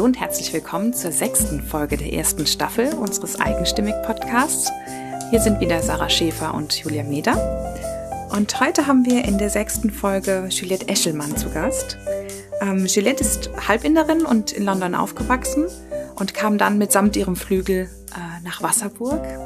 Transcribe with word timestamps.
Hallo 0.00 0.06
und 0.06 0.18
herzlich 0.18 0.50
willkommen 0.54 0.94
zur 0.94 1.12
sechsten 1.12 1.62
Folge 1.62 1.98
der 1.98 2.10
ersten 2.10 2.46
Staffel 2.46 2.94
unseres 2.94 3.38
Eigenstimmig-Podcasts. 3.38 4.72
Hier 5.28 5.40
sind 5.40 5.60
wieder 5.60 5.82
Sarah 5.82 6.08
Schäfer 6.08 6.54
und 6.54 6.72
Julia 6.72 7.02
Meder. 7.02 7.36
Und 8.34 8.58
heute 8.62 8.86
haben 8.86 9.04
wir 9.04 9.26
in 9.26 9.36
der 9.36 9.50
sechsten 9.50 9.90
Folge 9.90 10.46
Juliette 10.48 10.88
Eschelmann 10.88 11.36
zu 11.36 11.50
Gast. 11.50 11.98
Ähm, 12.62 12.86
Juliette 12.86 13.22
ist 13.22 13.50
Halbinderin 13.68 14.24
und 14.24 14.52
in 14.52 14.64
London 14.64 14.94
aufgewachsen 14.94 15.66
und 16.14 16.32
kam 16.32 16.56
dann 16.56 16.78
mitsamt 16.78 17.14
ihrem 17.14 17.36
Flügel 17.36 17.90
äh, 18.14 18.42
nach 18.42 18.62
Wasserburg 18.62 19.22
äh, 19.22 19.36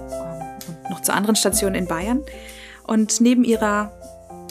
und 0.69 0.89
noch 0.89 1.03
zu 1.03 1.13
anderen 1.13 1.35
Stationen 1.35 1.75
in 1.75 1.87
Bayern. 1.87 2.23
Und 2.87 3.21
neben 3.21 3.43
ihrer 3.43 3.91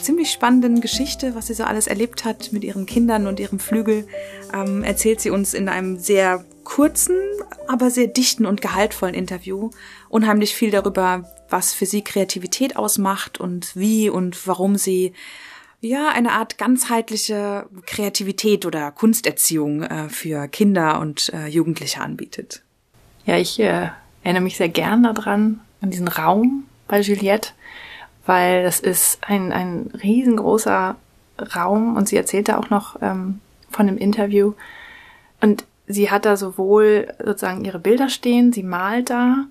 ziemlich 0.04 0.30
spannenden 0.30 0.80
Geschichte, 0.80 1.34
was 1.34 1.48
sie 1.48 1.54
so 1.54 1.64
alles 1.64 1.86
erlebt 1.86 2.24
hat 2.24 2.52
mit 2.52 2.62
ihren 2.62 2.86
Kindern 2.86 3.26
und 3.26 3.40
ihrem 3.40 3.58
Flügel, 3.58 4.06
ähm, 4.52 4.84
erzählt 4.84 5.20
sie 5.20 5.30
uns 5.30 5.54
in 5.54 5.68
einem 5.68 5.98
sehr 5.98 6.44
kurzen, 6.62 7.16
aber 7.66 7.90
sehr 7.90 8.06
dichten 8.06 8.46
und 8.46 8.62
gehaltvollen 8.62 9.14
Interview 9.14 9.70
unheimlich 10.08 10.54
viel 10.54 10.70
darüber, 10.70 11.30
was 11.48 11.74
für 11.74 11.86
sie 11.86 12.02
Kreativität 12.02 12.76
ausmacht 12.76 13.38
und 13.38 13.74
wie 13.76 14.08
und 14.08 14.46
warum 14.46 14.76
sie 14.76 15.12
ja 15.80 16.08
eine 16.08 16.32
Art 16.32 16.56
ganzheitliche 16.58 17.66
Kreativität 17.86 18.64
oder 18.64 18.90
Kunsterziehung 18.90 19.82
äh, 19.82 20.08
für 20.08 20.48
Kinder 20.48 21.00
und 21.00 21.32
äh, 21.34 21.46
Jugendliche 21.46 22.00
anbietet. 22.00 22.62
Ja, 23.26 23.38
ich 23.38 23.58
äh, 23.60 23.88
erinnere 24.22 24.42
mich 24.42 24.56
sehr 24.56 24.68
gern 24.68 25.02
daran, 25.02 25.60
an 25.80 25.90
diesen 25.90 26.08
Raum 26.08 26.64
bei 26.88 27.00
Juliette, 27.00 27.50
weil 28.26 28.62
das 28.62 28.80
ist 28.80 29.18
ein, 29.22 29.52
ein 29.52 29.90
riesengroßer 30.02 30.96
Raum 31.54 31.96
und 31.96 32.08
sie 32.08 32.16
erzählte 32.16 32.58
auch 32.58 32.70
noch 32.70 32.96
ähm, 33.02 33.40
von 33.70 33.86
dem 33.86 33.98
Interview. 33.98 34.52
Und 35.40 35.64
sie 35.86 36.10
hat 36.10 36.24
da 36.24 36.36
sowohl 36.36 37.12
sozusagen 37.18 37.64
ihre 37.64 37.78
Bilder 37.78 38.08
stehen, 38.08 38.52
sie 38.52 38.62
malt 38.62 39.10
da, 39.10 39.44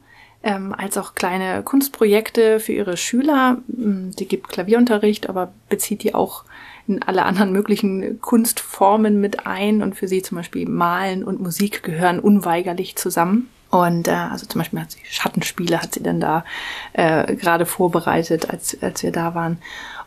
ähm, 0.43 0.73
als 0.77 0.97
auch 0.97 1.15
kleine 1.15 1.63
Kunstprojekte 1.63 2.59
für 2.59 2.73
ihre 2.73 2.97
Schüler. 2.97 3.57
Hm, 3.73 4.11
sie 4.13 4.25
gibt 4.25 4.49
Klavierunterricht, 4.49 5.29
aber 5.29 5.53
bezieht 5.69 6.03
die 6.03 6.15
auch 6.15 6.43
in 6.87 7.01
alle 7.01 7.23
anderen 7.23 7.53
möglichen 7.53 8.19
Kunstformen 8.19 9.21
mit 9.21 9.45
ein 9.45 9.81
und 9.81 9.95
für 9.95 10.07
sie 10.07 10.21
zum 10.21 10.37
Beispiel 10.37 10.67
Malen 10.67 11.23
und 11.23 11.41
Musik 11.41 11.83
gehören 11.83 12.19
unweigerlich 12.19 12.97
zusammen. 12.97 13.49
Und 13.73 14.07
äh, 14.07 14.11
also 14.11 14.45
zum 14.45 14.59
Beispiel 14.59 14.79
hat 14.81 14.91
sie 14.91 14.99
Schattenspiele, 15.03 15.81
hat 15.81 15.95
sie 15.95 16.03
dann 16.03 16.19
da 16.19 16.45
äh, 16.93 17.35
gerade 17.35 17.65
vorbereitet, 17.65 18.51
als, 18.51 18.77
als 18.83 19.01
wir 19.01 19.11
da 19.11 19.33
waren. 19.33 19.57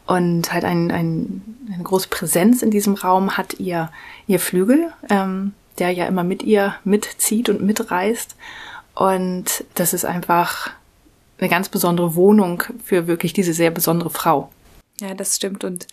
Und 0.06 0.53
halt 0.53 0.64
ein, 0.64 0.92
ein, 0.92 1.42
eine 1.75 1.83
große 1.83 2.06
Präsenz 2.08 2.62
in 2.62 2.70
diesem 2.70 2.95
Raum 2.95 3.36
hat 3.36 3.58
ihr, 3.58 3.91
ihr 4.28 4.39
Flügel, 4.39 4.92
ähm, 5.11 5.53
der 5.81 5.91
ja 5.91 6.06
immer 6.06 6.23
mit 6.23 6.45
ihr 6.45 6.77
mitzieht 6.84 7.48
und 7.48 7.61
mitreißt. 7.61 8.36
Und 8.95 9.64
das 9.75 9.95
ist 9.95 10.05
einfach 10.05 10.70
eine 11.41 11.48
ganz 11.48 11.69
besondere 11.69 12.14
Wohnung 12.14 12.62
für 12.84 13.08
wirklich 13.08 13.33
diese 13.33 13.53
sehr 13.53 13.73
besondere 13.73 14.11
Frau. 14.11 14.48
Ja, 15.01 15.12
das 15.14 15.34
stimmt. 15.34 15.64
Und 15.64 15.89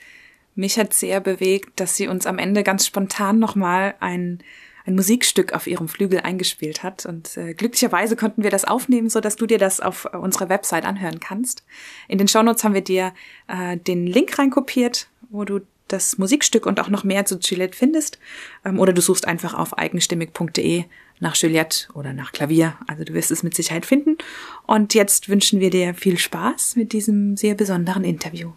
mich 0.53 0.77
hat 0.77 0.93
sehr 0.93 1.19
bewegt, 1.21 1.79
dass 1.79 1.95
sie 1.95 2.07
uns 2.07 2.27
am 2.27 2.37
Ende 2.37 2.61
ganz 2.61 2.85
spontan 2.85 3.39
nochmal 3.39 3.95
ein 3.99 4.43
ein 4.85 4.95
Musikstück 4.95 5.53
auf 5.53 5.67
ihrem 5.67 5.87
Flügel 5.87 6.19
eingespielt 6.21 6.83
hat. 6.83 7.05
Und 7.05 7.37
äh, 7.37 7.53
glücklicherweise 7.53 8.15
konnten 8.15 8.43
wir 8.43 8.49
das 8.49 8.65
aufnehmen, 8.65 9.09
so 9.09 9.21
dass 9.21 9.35
du 9.35 9.45
dir 9.45 9.57
das 9.57 9.79
auf 9.79 10.07
äh, 10.11 10.17
unserer 10.17 10.49
Website 10.49 10.85
anhören 10.85 11.19
kannst. 11.19 11.63
In 12.07 12.17
den 12.17 12.27
Shownotes 12.27 12.63
haben 12.63 12.73
wir 12.73 12.81
dir 12.81 13.13
äh, 13.47 13.77
den 13.77 14.07
Link 14.07 14.37
reinkopiert, 14.37 15.07
wo 15.29 15.45
du 15.45 15.61
das 15.87 16.17
Musikstück 16.17 16.65
und 16.65 16.79
auch 16.79 16.89
noch 16.89 17.03
mehr 17.03 17.25
zu 17.25 17.37
Juliette 17.39 17.77
findest. 17.77 18.19
Ähm, 18.65 18.79
oder 18.79 18.93
du 18.93 19.01
suchst 19.01 19.27
einfach 19.27 19.53
auf 19.53 19.77
eigenstimmig.de 19.77 20.85
nach 21.19 21.35
Juliette 21.35 21.87
oder 21.93 22.11
nach 22.11 22.33
Klavier. 22.33 22.75
Also 22.87 23.05
du 23.05 23.13
wirst 23.13 23.31
es 23.31 23.43
mit 23.43 23.55
Sicherheit 23.55 23.85
finden. 23.85 24.17
Und 24.67 24.93
jetzt 24.93 25.29
wünschen 25.29 25.61
wir 25.61 25.69
dir 25.69 25.93
viel 25.93 26.17
Spaß 26.17 26.75
mit 26.75 26.91
diesem 26.91 27.37
sehr 27.37 27.55
besonderen 27.55 28.03
Interview. 28.03 28.51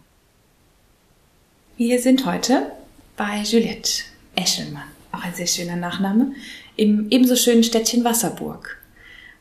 Wir 1.77 2.01
sind 2.01 2.25
heute 2.25 2.71
bei 3.15 3.41
Juliette 3.43 4.03
Eschelmann 4.35 4.96
auch 5.17 5.23
ein 5.23 5.33
sehr 5.33 5.47
schöner 5.47 5.75
Nachname, 5.75 6.33
im 6.75 7.07
ebenso 7.09 7.35
schönen 7.35 7.63
Städtchen 7.63 8.03
Wasserburg, 8.03 8.77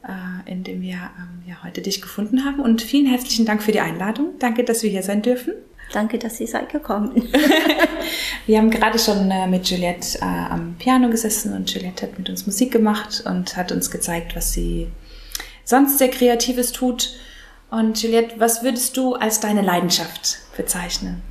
äh, 0.06 0.50
in 0.50 0.64
dem 0.64 0.80
wir 0.80 0.94
ähm, 0.94 1.42
ja, 1.46 1.62
heute 1.62 1.82
dich 1.82 2.00
gefunden 2.00 2.44
haben. 2.44 2.60
Und 2.60 2.82
vielen 2.82 3.06
herzlichen 3.06 3.44
Dank 3.44 3.62
für 3.62 3.72
die 3.72 3.80
Einladung. 3.80 4.34
Danke, 4.38 4.64
dass 4.64 4.82
wir 4.82 4.90
hier 4.90 5.02
sein 5.02 5.22
dürfen. 5.22 5.54
Danke, 5.92 6.18
dass 6.18 6.40
ihr 6.40 6.48
seid 6.48 6.70
gekommen. 6.70 7.28
wir 8.46 8.58
haben 8.58 8.70
gerade 8.70 8.98
schon 8.98 9.30
äh, 9.30 9.46
mit 9.46 9.70
Juliette 9.70 10.18
äh, 10.18 10.24
am 10.24 10.74
Piano 10.78 11.08
gesessen 11.10 11.52
und 11.52 11.72
Juliette 11.72 12.06
hat 12.06 12.18
mit 12.18 12.28
uns 12.28 12.46
Musik 12.46 12.72
gemacht 12.72 13.22
und 13.24 13.56
hat 13.56 13.70
uns 13.70 13.90
gezeigt, 13.90 14.34
was 14.34 14.52
sie 14.52 14.88
sonst 15.64 15.98
sehr 15.98 16.08
Kreatives 16.08 16.72
tut. 16.72 17.14
Und 17.70 18.02
Juliette, 18.02 18.38
was 18.38 18.62
würdest 18.62 18.96
du 18.96 19.14
als 19.14 19.40
deine 19.40 19.62
Leidenschaft 19.62 20.38
bezeichnen? 20.56 21.22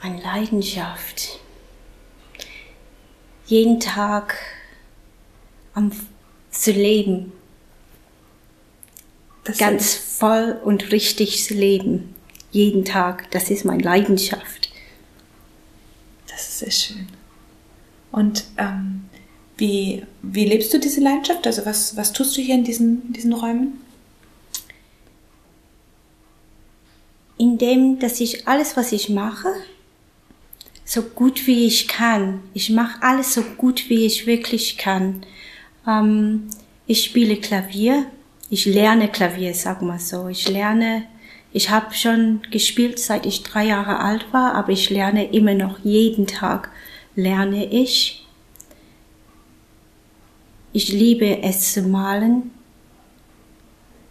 Eine 0.00 0.22
Leidenschaft 0.22 1.40
jeden 3.48 3.80
Tag 3.80 4.36
am, 5.74 5.90
zu 6.50 6.70
leben. 6.70 7.32
Das 9.44 9.58
Ganz 9.58 9.94
voll 9.94 10.60
und 10.62 10.92
richtig 10.92 11.42
zu 11.42 11.54
leben. 11.54 12.14
Jeden 12.50 12.84
Tag. 12.84 13.30
Das 13.30 13.50
ist 13.50 13.64
meine 13.64 13.82
Leidenschaft. 13.82 14.70
Das 16.28 16.48
ist 16.48 16.58
sehr 16.58 16.70
schön. 16.70 17.08
Und 18.12 18.44
ähm, 18.58 19.08
wie, 19.56 20.04
wie 20.22 20.44
lebst 20.44 20.72
du 20.74 20.78
diese 20.78 21.00
Leidenschaft? 21.00 21.46
Also 21.46 21.64
was, 21.64 21.96
was 21.96 22.12
tust 22.12 22.36
du 22.36 22.42
hier 22.42 22.54
in 22.54 22.64
diesen, 22.64 23.06
in 23.06 23.12
diesen 23.14 23.32
Räumen? 23.32 23.80
Indem, 27.38 27.98
dass 27.98 28.20
ich 28.20 28.46
alles, 28.46 28.76
was 28.76 28.92
ich 28.92 29.08
mache, 29.08 29.48
so 30.88 31.02
gut 31.02 31.46
wie 31.46 31.66
ich 31.66 31.86
kann. 31.86 32.40
Ich 32.54 32.70
mache 32.70 33.02
alles 33.02 33.34
so 33.34 33.42
gut 33.42 33.90
wie 33.90 34.06
ich 34.06 34.26
wirklich 34.26 34.78
kann. 34.78 35.20
Ähm, 35.86 36.48
ich 36.86 37.04
spiele 37.04 37.36
Klavier. 37.36 38.06
Ich 38.48 38.64
lerne 38.64 39.08
Klavier, 39.08 39.52
sag 39.52 39.82
mal 39.82 39.98
so. 39.98 40.28
Ich 40.28 40.48
lerne, 40.48 41.02
ich 41.52 41.68
habe 41.68 41.94
schon 41.94 42.40
gespielt, 42.50 42.98
seit 42.98 43.26
ich 43.26 43.42
drei 43.42 43.66
Jahre 43.66 44.00
alt 44.00 44.32
war, 44.32 44.54
aber 44.54 44.70
ich 44.70 44.88
lerne 44.88 45.30
immer 45.30 45.52
noch 45.52 45.78
jeden 45.80 46.26
Tag 46.26 46.70
lerne 47.14 47.70
ich. 47.70 48.26
Ich 50.72 50.88
liebe 50.88 51.42
es 51.42 51.74
zu 51.74 51.82
malen. 51.82 52.50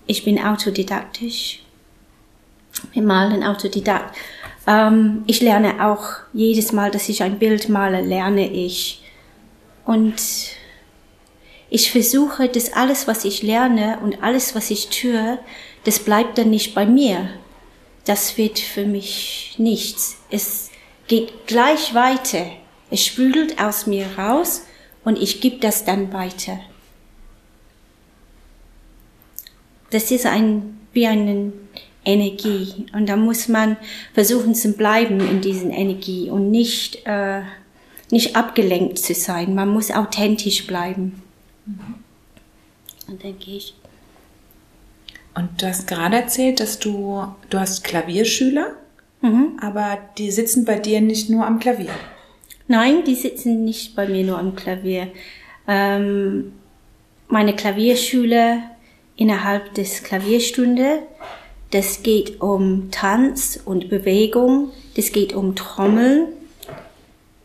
Ich 0.06 0.24
bin 0.24 0.40
autodidaktisch. 0.40 1.64
Wir 2.94 3.02
malen 3.02 3.44
Autodidakt. 3.44 4.16
Ähm, 4.68 5.24
ich 5.26 5.42
lerne 5.42 5.88
auch 5.88 6.04
jedes 6.34 6.74
Mal, 6.74 6.92
dass 6.92 7.10
ich 7.10 7.24
ein 7.24 7.40
Bild 7.40 7.70
male, 7.70 8.02
lerne 8.02 8.52
ich. 8.52 9.02
Und 9.86 10.22
ich 11.70 11.92
versuche, 11.92 12.50
dass 12.50 12.74
alles, 12.74 13.08
was 13.08 13.26
ich 13.26 13.42
lerne 13.42 14.00
und 14.04 14.22
alles, 14.22 14.54
was 14.54 14.70
ich 14.70 14.90
tue, 14.90 15.40
das 15.86 16.00
bleibt 16.00 16.38
dann 16.38 16.50
nicht 16.50 16.76
bei 16.76 16.86
mir. 16.86 17.30
Das 18.06 18.38
wird 18.38 18.60
für 18.60 18.86
mich 18.86 19.56
nichts. 19.58 20.18
Es 20.30 20.70
geht 21.08 21.48
gleich 21.48 21.94
weiter. 21.94 22.46
Es 22.90 23.06
spült 23.06 23.60
aus 23.60 23.86
mir 23.88 24.06
raus 24.18 24.64
und 25.04 25.18
ich 25.22 25.42
gebe 25.42 25.58
das 25.58 25.86
dann 25.86 26.14
weiter. 26.14 26.60
Das 29.90 30.12
ist 30.12 30.26
ein, 30.26 30.80
wie 30.92 31.08
ein 31.08 31.54
Energie. 32.08 32.86
Und 32.94 33.08
da 33.08 33.16
muss 33.16 33.48
man 33.48 33.78
versuchen 34.14 34.56
zu 34.56 34.74
bleiben 34.74 35.20
in 35.20 35.42
diesen 35.42 35.72
Energie 35.72 36.30
und 36.30 36.50
nicht, 36.50 37.06
äh, 37.06 37.42
nicht 38.10 38.36
abgelenkt 38.36 38.98
zu 38.98 39.14
sein. 39.14 39.54
Man 39.54 39.70
muss 39.70 39.92
authentisch 39.92 40.66
bleiben. 40.66 41.22
Mhm. 41.66 43.20
denke 43.20 43.52
ich. 43.52 43.74
Und 45.36 45.62
du 45.62 45.68
hast 45.68 45.88
gerade 45.88 46.16
erzählt, 46.16 46.60
dass 46.60 46.80
du, 46.80 47.24
du 47.50 47.60
hast 47.60 47.84
Klavierschüler, 47.84 48.72
mhm. 49.22 49.60
aber 49.62 50.00
die 50.18 50.32
sitzen 50.32 50.66
bei 50.66 50.80
dir 50.80 51.00
nicht 51.02 51.30
nur 51.30 51.46
am 51.46 51.60
Klavier. 51.60 51.92
Nein, 52.68 53.04
die 53.06 53.16
sitzen 53.16 53.64
nicht 53.64 53.96
bei 53.96 54.08
mir 54.08 54.24
nur 54.24 54.40
am 54.40 54.56
Klavier. 54.56 55.10
Ähm, 55.68 56.54
meine 57.28 57.56
Klavierschüler 57.56 58.64
innerhalb 59.16 59.74
des 59.74 60.04
Klavierstunde 60.04 61.04
das 61.72 62.04
geht 62.04 62.42
um 62.42 62.92
Tanz 62.92 63.60
und 63.64 63.90
Bewegung. 63.90 64.72
Das 64.96 65.12
geht 65.12 65.34
um 65.34 65.56
Trommeln 65.56 66.28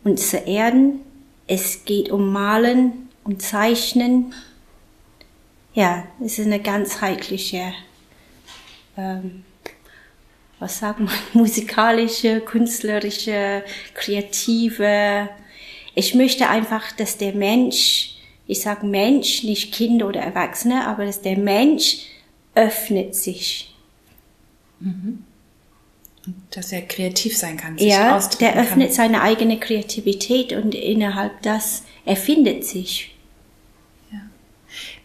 und 0.04 0.18
zu 0.18 0.38
erden. 0.38 1.00
Es 1.46 1.84
geht 1.84 2.10
um 2.10 2.32
Malen 2.32 3.08
und 3.24 3.42
Zeichnen. 3.42 4.34
Ja, 5.74 6.04
es 6.24 6.38
ist 6.38 6.46
eine 6.46 6.60
ganzheitliche, 6.60 7.72
ähm, 8.96 9.44
was 10.58 10.78
sagt 10.78 11.00
man, 11.00 11.14
musikalische, 11.32 12.40
künstlerische, 12.40 13.64
kreative. 13.94 15.28
Ich 15.94 16.14
möchte 16.14 16.48
einfach, 16.48 16.92
dass 16.92 17.18
der 17.18 17.32
Mensch 17.32 18.12
ich 18.46 18.60
sage 18.60 18.86
Mensch, 18.86 19.44
nicht 19.44 19.72
Kind 19.72 20.02
oder 20.02 20.20
Erwachsene, 20.20 20.86
aber 20.86 21.06
dass 21.06 21.22
der 21.22 21.38
Mensch 21.38 22.06
öffnet 22.54 23.14
sich. 23.14 23.71
Mhm. 24.82 25.24
Und 26.24 26.34
dass 26.50 26.70
er 26.70 26.82
kreativ 26.82 27.36
sein 27.36 27.56
kann, 27.56 27.76
sich 27.78 27.88
Ja, 27.88 28.18
der 28.40 28.56
öffnet 28.56 28.88
kann. 28.88 28.94
seine 28.94 29.22
eigene 29.22 29.58
Kreativität 29.58 30.52
und 30.52 30.74
innerhalb 30.74 31.42
das 31.42 31.82
erfindet 32.04 32.64
sich. 32.64 33.08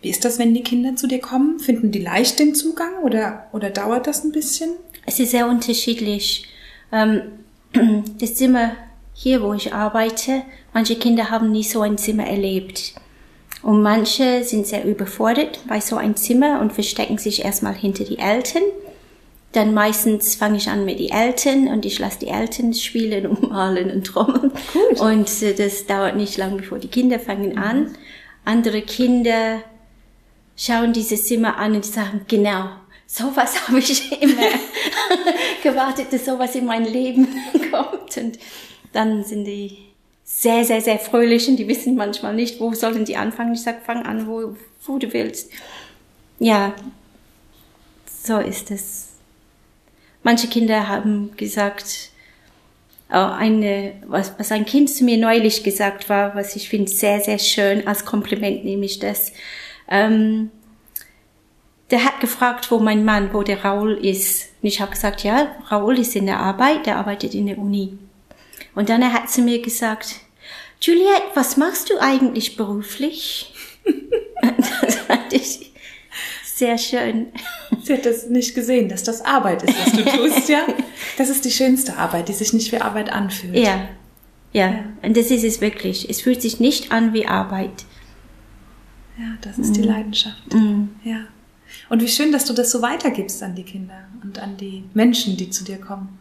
Wie 0.01 0.09
ist 0.09 0.23
das, 0.25 0.37
wenn 0.39 0.53
die 0.53 0.63
Kinder 0.63 0.95
zu 0.95 1.07
dir 1.07 1.19
kommen? 1.19 1.59
Finden 1.59 1.91
die 1.91 1.99
leicht 1.99 2.39
den 2.39 2.55
Zugang 2.55 2.99
oder, 3.03 3.47
oder 3.51 3.69
dauert 3.69 4.07
das 4.07 4.23
ein 4.23 4.31
bisschen? 4.31 4.71
Es 5.05 5.19
ist 5.19 5.31
sehr 5.31 5.47
unterschiedlich. 5.47 6.45
Ähm, 6.91 7.21
das 8.19 8.35
Zimmer 8.35 8.71
hier, 9.13 9.41
wo 9.41 9.53
ich 9.53 9.73
arbeite, 9.73 10.43
manche 10.73 10.95
Kinder 10.95 11.31
haben 11.31 11.51
nie 11.51 11.63
so 11.63 11.81
ein 11.81 11.97
Zimmer 11.97 12.27
erlebt. 12.27 12.93
Und 13.63 13.81
manche 13.81 14.43
sind 14.43 14.67
sehr 14.67 14.85
überfordert 14.85 15.59
bei 15.67 15.81
so 15.81 15.97
einem 15.97 16.15
Zimmer 16.15 16.61
und 16.61 16.73
verstecken 16.73 17.17
sich 17.17 17.43
erstmal 17.43 17.73
hinter 17.73 18.03
die 18.03 18.19
Eltern. 18.19 18.61
Dann 19.57 19.73
meistens 19.73 20.35
fange 20.35 20.57
ich 20.57 20.69
an 20.69 20.85
mit 20.85 20.99
den 20.99 21.09
Eltern 21.09 21.67
und 21.67 21.83
ich 21.83 21.97
lasse 21.97 22.19
die 22.19 22.27
Eltern 22.27 22.75
spielen 22.75 23.25
und 23.25 23.41
malen 23.49 23.89
und 23.89 24.03
trommeln. 24.05 24.51
Gut. 24.71 25.01
Und 25.01 25.41
äh, 25.41 25.55
das 25.55 25.87
dauert 25.87 26.15
nicht 26.15 26.37
lang, 26.37 26.57
bevor 26.57 26.77
die 26.77 26.89
Kinder 26.89 27.19
fangen 27.19 27.57
an. 27.57 27.97
Andere 28.45 28.83
Kinder 28.83 29.63
schauen 30.55 30.93
dieses 30.93 31.25
Zimmer 31.25 31.57
an 31.57 31.73
und 31.73 31.83
sagen, 31.83 32.21
genau, 32.27 32.69
sowas 33.07 33.55
habe 33.67 33.79
ich 33.79 34.21
immer 34.21 34.43
gewartet, 35.63 36.13
dass 36.13 36.25
sowas 36.25 36.53
in 36.53 36.65
mein 36.67 36.85
Leben 36.85 37.27
kommt. 37.71 38.15
Und 38.15 38.37
dann 38.93 39.23
sind 39.23 39.45
die 39.45 39.75
sehr, 40.23 40.65
sehr, 40.65 40.81
sehr 40.81 40.99
fröhlich 40.99 41.47
und 41.47 41.55
die 41.55 41.67
wissen 41.67 41.95
manchmal 41.95 42.35
nicht, 42.35 42.59
wo 42.59 42.75
sollen 42.75 43.05
die 43.05 43.17
anfangen. 43.17 43.55
Ich 43.55 43.63
sage, 43.63 43.79
fang 43.83 44.05
an, 44.05 44.27
wo, 44.27 44.55
wo 44.85 44.99
du 44.99 45.11
willst. 45.11 45.51
Ja, 46.37 46.75
so 48.23 48.37
ist 48.37 48.69
es. 48.69 49.16
Manche 50.23 50.47
Kinder 50.47 50.87
haben 50.87 51.35
gesagt, 51.37 52.11
auch 53.09 53.31
eine, 53.31 53.93
was, 54.05 54.33
was 54.37 54.51
ein 54.51 54.65
Kind 54.65 54.89
zu 54.89 55.05
mir 55.05 55.17
neulich 55.17 55.63
gesagt 55.63 56.09
war, 56.09 56.35
was 56.35 56.55
ich 56.55 56.67
finde 56.67 56.91
sehr, 56.91 57.21
sehr 57.21 57.39
schön, 57.39 57.87
als 57.87 58.05
Kompliment 58.05 58.65
nehme 58.65 58.85
ich 58.85 58.99
das. 58.99 59.31
Ähm, 59.89 60.51
der 61.89 62.03
hat 62.03 62.19
gefragt, 62.19 62.69
wo 62.69 62.79
mein 62.79 63.05
Mann, 63.05 63.33
wo 63.33 63.43
der 63.43 63.63
Raul 63.63 63.93
ist. 63.93 64.49
Und 64.61 64.67
ich 64.67 64.81
habe 64.81 64.91
gesagt, 64.91 65.23
ja, 65.23 65.55
Raul 65.71 65.99
ist 65.99 66.15
in 66.17 66.25
der 66.25 66.39
Arbeit, 66.39 66.85
der 66.85 66.97
arbeitet 66.97 67.33
in 67.33 67.45
der 67.45 67.57
Uni. 67.57 67.97
Und 68.75 68.89
dann 68.89 69.13
hat 69.13 69.29
zu 69.29 69.41
mir 69.41 69.61
gesagt, 69.61 70.15
Juliette, 70.81 71.31
was 71.33 71.55
machst 71.55 71.89
du 71.89 71.99
eigentlich 71.99 72.57
beruflich? 72.57 73.53
das 74.57 74.95
fand 74.95 75.31
ich 75.31 75.66
sehr 76.57 76.77
schön. 76.77 77.27
Sie 77.83 77.93
hat 77.93 78.05
das 78.05 78.27
nicht 78.29 78.55
gesehen, 78.55 78.89
dass 78.89 79.03
das 79.03 79.21
Arbeit 79.23 79.63
ist, 79.63 79.75
was 79.77 79.91
du 79.93 80.03
tust, 80.17 80.49
ja? 80.49 80.65
Das 81.17 81.29
ist 81.29 81.45
die 81.45 81.51
schönste 81.51 81.97
Arbeit, 81.97 82.29
die 82.29 82.33
sich 82.33 82.51
nicht 82.53 82.71
wie 82.71 82.77
Arbeit 82.81 83.11
anfühlt. 83.11 83.55
Ja, 83.55 83.87
ja, 84.53 84.85
und 85.03 85.15
das 85.15 85.29
ist 85.29 85.43
es 85.43 85.61
wirklich. 85.61 86.09
Es 86.09 86.21
fühlt 86.21 86.41
sich 86.41 86.59
nicht 86.59 86.91
an 86.91 87.13
wie 87.13 87.27
Arbeit. 87.27 87.85
Ja, 89.19 89.35
das 89.41 89.57
ist 89.57 89.75
die 89.75 89.81
Leidenschaft. 89.83 90.41
Ja. 91.03 91.21
Und 91.89 92.01
wie 92.01 92.07
schön, 92.07 92.31
dass 92.31 92.45
du 92.45 92.53
das 92.53 92.71
so 92.71 92.81
weitergibst 92.81 93.43
an 93.43 93.55
die 93.55 93.63
Kinder 93.63 94.07
und 94.23 94.39
an 94.39 94.57
die 94.57 94.83
Menschen, 94.93 95.37
die 95.37 95.49
zu 95.49 95.63
dir 95.63 95.77
kommen. 95.77 96.19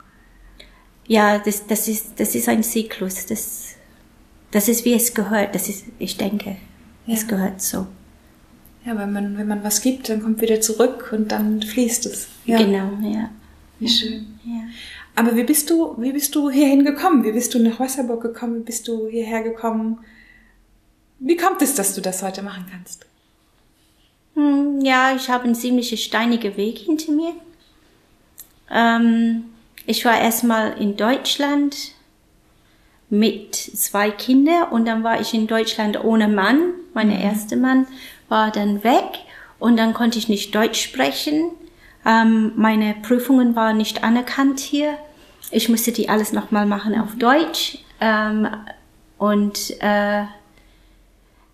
Ja, 1.07 1.39
das, 1.39 1.67
das 1.67 1.89
ist, 1.89 2.19
das 2.19 2.35
ist 2.35 2.49
ein 2.49 2.63
Zyklus. 2.63 3.27
Das, 3.27 3.75
das 4.51 4.69
ist 4.69 4.85
wie 4.85 4.95
es 4.95 5.15
gehört. 5.15 5.55
Das 5.55 5.69
ist, 5.69 5.85
ich 5.99 6.17
denke, 6.17 6.57
es 7.07 7.23
Ja. 7.23 7.29
gehört 7.29 7.63
so. 7.63 7.87
Ja, 8.87 8.97
wenn 8.97 9.13
man, 9.13 9.37
wenn 9.37 9.49
man 9.49 9.65
was 9.65 9.81
gibt, 9.83 10.09
dann 10.09 10.23
kommt 10.23 10.41
wieder 10.41 10.61
zurück 10.61 11.11
und 11.13 11.33
dann 11.33 11.61
fließt 11.61 12.07
es. 12.07 12.29
Ja. 12.45 12.59
Genau, 12.59 12.91
ja. 13.03 13.31
Wie 13.81 13.89
schön. 13.89 14.39
ja. 14.45 14.61
Aber 15.17 15.35
wie 15.35 15.45
bist 15.45 15.71
du, 15.71 15.95
wie 16.01 16.13
bist 16.13 16.35
du 16.35 16.51
hierhin 16.51 16.85
gekommen? 16.85 17.25
Wie 17.25 17.33
bist 17.33 17.53
du 17.55 17.59
nach 17.59 17.81
Wasserburg 17.81 18.23
gekommen? 18.23 18.61
Wie 18.61 18.65
bist 18.65 18.87
du 18.87 19.09
hierher 19.09 19.43
gekommen? 19.43 19.99
Wie 21.19 21.37
kommt 21.37 21.63
es, 21.63 21.75
dass 21.75 21.95
du 21.95 22.01
das 22.01 22.23
heute 22.23 22.43
machen 22.43 22.67
kannst? 22.71 23.07
Hm, 24.35 24.81
Ja, 24.83 25.15
ich 25.17 25.29
habe 25.31 25.45
einen 25.45 25.55
ziemlich 25.55 26.05
steinigen 26.05 26.57
Weg 26.57 26.79
hinter 26.79 27.13
mir. 27.13 27.33
Ähm, 28.71 29.45
ich 29.87 30.05
war 30.05 30.21
erstmal 30.21 30.79
in 30.81 30.97
Deutschland 30.97 31.93
mit 33.09 33.55
zwei 33.55 34.11
Kindern 34.11 34.65
und 34.71 34.85
dann 34.87 35.03
war 35.05 35.21
ich 35.21 35.33
in 35.33 35.47
Deutschland 35.47 36.03
ohne 36.05 36.29
Mann. 36.29 36.73
Mein 36.93 37.11
erster 37.11 37.57
Mann 37.57 37.87
war 38.29 38.51
dann 38.51 38.85
weg 38.85 39.05
und 39.59 39.77
dann 39.77 39.95
konnte 39.95 40.19
ich 40.19 40.29
nicht 40.29 40.55
Deutsch 40.55 40.83
sprechen. 40.83 41.51
Ähm, 42.05 42.53
meine 42.57 42.95
Prüfungen 43.03 43.57
waren 43.57 43.77
nicht 43.77 44.05
anerkannt 44.05 44.61
hier. 44.61 44.97
Ich 45.51 45.69
musste 45.69 45.93
die 45.93 46.09
alles 46.09 46.33
nochmal 46.33 46.67
machen 46.67 46.99
auf 46.99 47.17
Deutsch. 47.17 47.79
Ähm, 48.01 48.49
und 49.19 49.71
äh, 49.81 50.25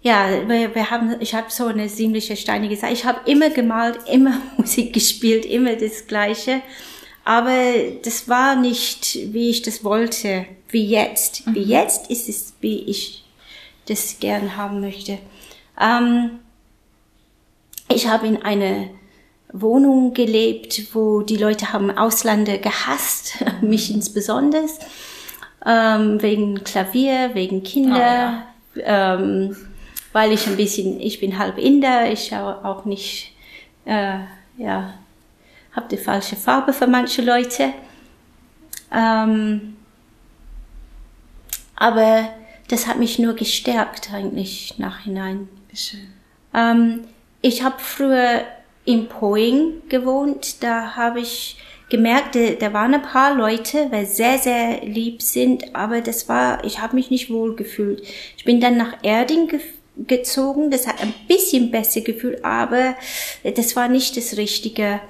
ja, 0.02 0.48
wir, 0.48 0.74
wir 0.74 0.90
haben, 0.90 1.14
ich 1.20 1.34
habe 1.34 1.46
so 1.50 1.66
eine 1.66 1.86
ziemliche 1.86 2.36
steinige 2.36 2.76
Seite. 2.76 2.92
Ich 2.92 3.04
habe 3.04 3.30
immer 3.30 3.50
gemalt, 3.50 3.98
immer 4.10 4.38
Musik 4.56 4.92
gespielt, 4.92 5.44
immer 5.44 5.76
das 5.76 6.06
Gleiche. 6.06 6.60
Aber 7.24 7.72
das 8.02 8.28
war 8.28 8.56
nicht, 8.56 9.16
wie 9.32 9.50
ich 9.50 9.62
das 9.62 9.84
wollte, 9.84 10.44
wie 10.68 10.84
jetzt. 10.86 11.44
Wie 11.54 11.62
jetzt 11.62 12.10
ist 12.10 12.28
es, 12.28 12.54
wie 12.60 12.78
ich 12.80 13.24
das 13.86 14.16
gern 14.18 14.56
haben 14.56 14.80
möchte. 14.80 15.18
Ähm, 15.80 16.40
ich 17.94 18.08
habe 18.08 18.26
in 18.26 18.42
einer 18.42 18.88
Wohnung 19.52 20.14
gelebt, 20.14 20.94
wo 20.94 21.22
die 21.22 21.36
Leute 21.36 21.72
haben 21.72 21.90
Ausländer 21.90 22.58
gehasst, 22.58 23.44
mich 23.60 23.92
insbesondere, 23.92 24.66
ähm, 25.64 26.20
wegen 26.22 26.64
Klavier, 26.64 27.30
wegen 27.34 27.62
Kinder, 27.62 28.44
ähm, 28.76 29.56
weil 30.12 30.32
ich 30.32 30.46
ein 30.46 30.56
bisschen, 30.56 31.00
ich 31.00 31.20
bin 31.20 31.38
halb 31.38 31.58
Inder, 31.58 32.10
ich 32.10 32.28
schaue 32.28 32.64
auch 32.64 32.84
nicht, 32.84 33.32
äh, 33.84 34.18
ja, 34.56 34.94
habe 35.72 35.88
die 35.90 35.96
falsche 35.96 36.36
Farbe 36.36 36.72
für 36.72 36.86
manche 36.86 37.22
Leute. 37.22 37.72
Ähm, 38.92 39.76
aber 41.76 42.28
das 42.68 42.86
hat 42.86 42.98
mich 42.98 43.18
nur 43.18 43.34
gestärkt 43.34 44.12
eigentlich 44.12 44.78
nachhinein. 44.78 45.48
Schön. 45.74 46.12
Ähm, 46.54 47.04
ich 47.42 47.62
habe 47.62 47.76
früher 47.78 48.42
in 48.84 49.08
Poing 49.08 49.82
gewohnt. 49.88 50.62
Da 50.62 50.96
habe 50.96 51.20
ich 51.20 51.58
gemerkt, 51.90 52.36
da, 52.36 52.72
waren 52.72 52.94
ein 52.94 53.02
paar 53.02 53.34
Leute, 53.34 53.90
die 53.92 54.06
sehr, 54.06 54.38
sehr 54.38 54.80
lieb 54.82 55.20
sind, 55.20 55.74
aber 55.74 56.00
das 56.00 56.28
war, 56.28 56.64
ich 56.64 56.80
habe 56.80 56.96
mich 56.96 57.10
nicht 57.10 57.28
wohl 57.28 57.54
gefühlt. 57.54 58.02
Ich 58.36 58.44
bin 58.44 58.60
dann 58.60 58.78
nach 58.78 58.96
Erding 59.02 59.48
ge 59.48 59.60
gezogen. 60.08 60.70
Das 60.70 60.86
hat 60.86 61.02
ein 61.02 61.12
bisschen 61.28 61.70
besser 61.70 62.00
gefühlt, 62.00 62.42
aber 62.46 62.94
das 63.54 63.76
war 63.76 63.88
nicht 63.88 64.16
das 64.16 64.38
Richtige. 64.38 65.00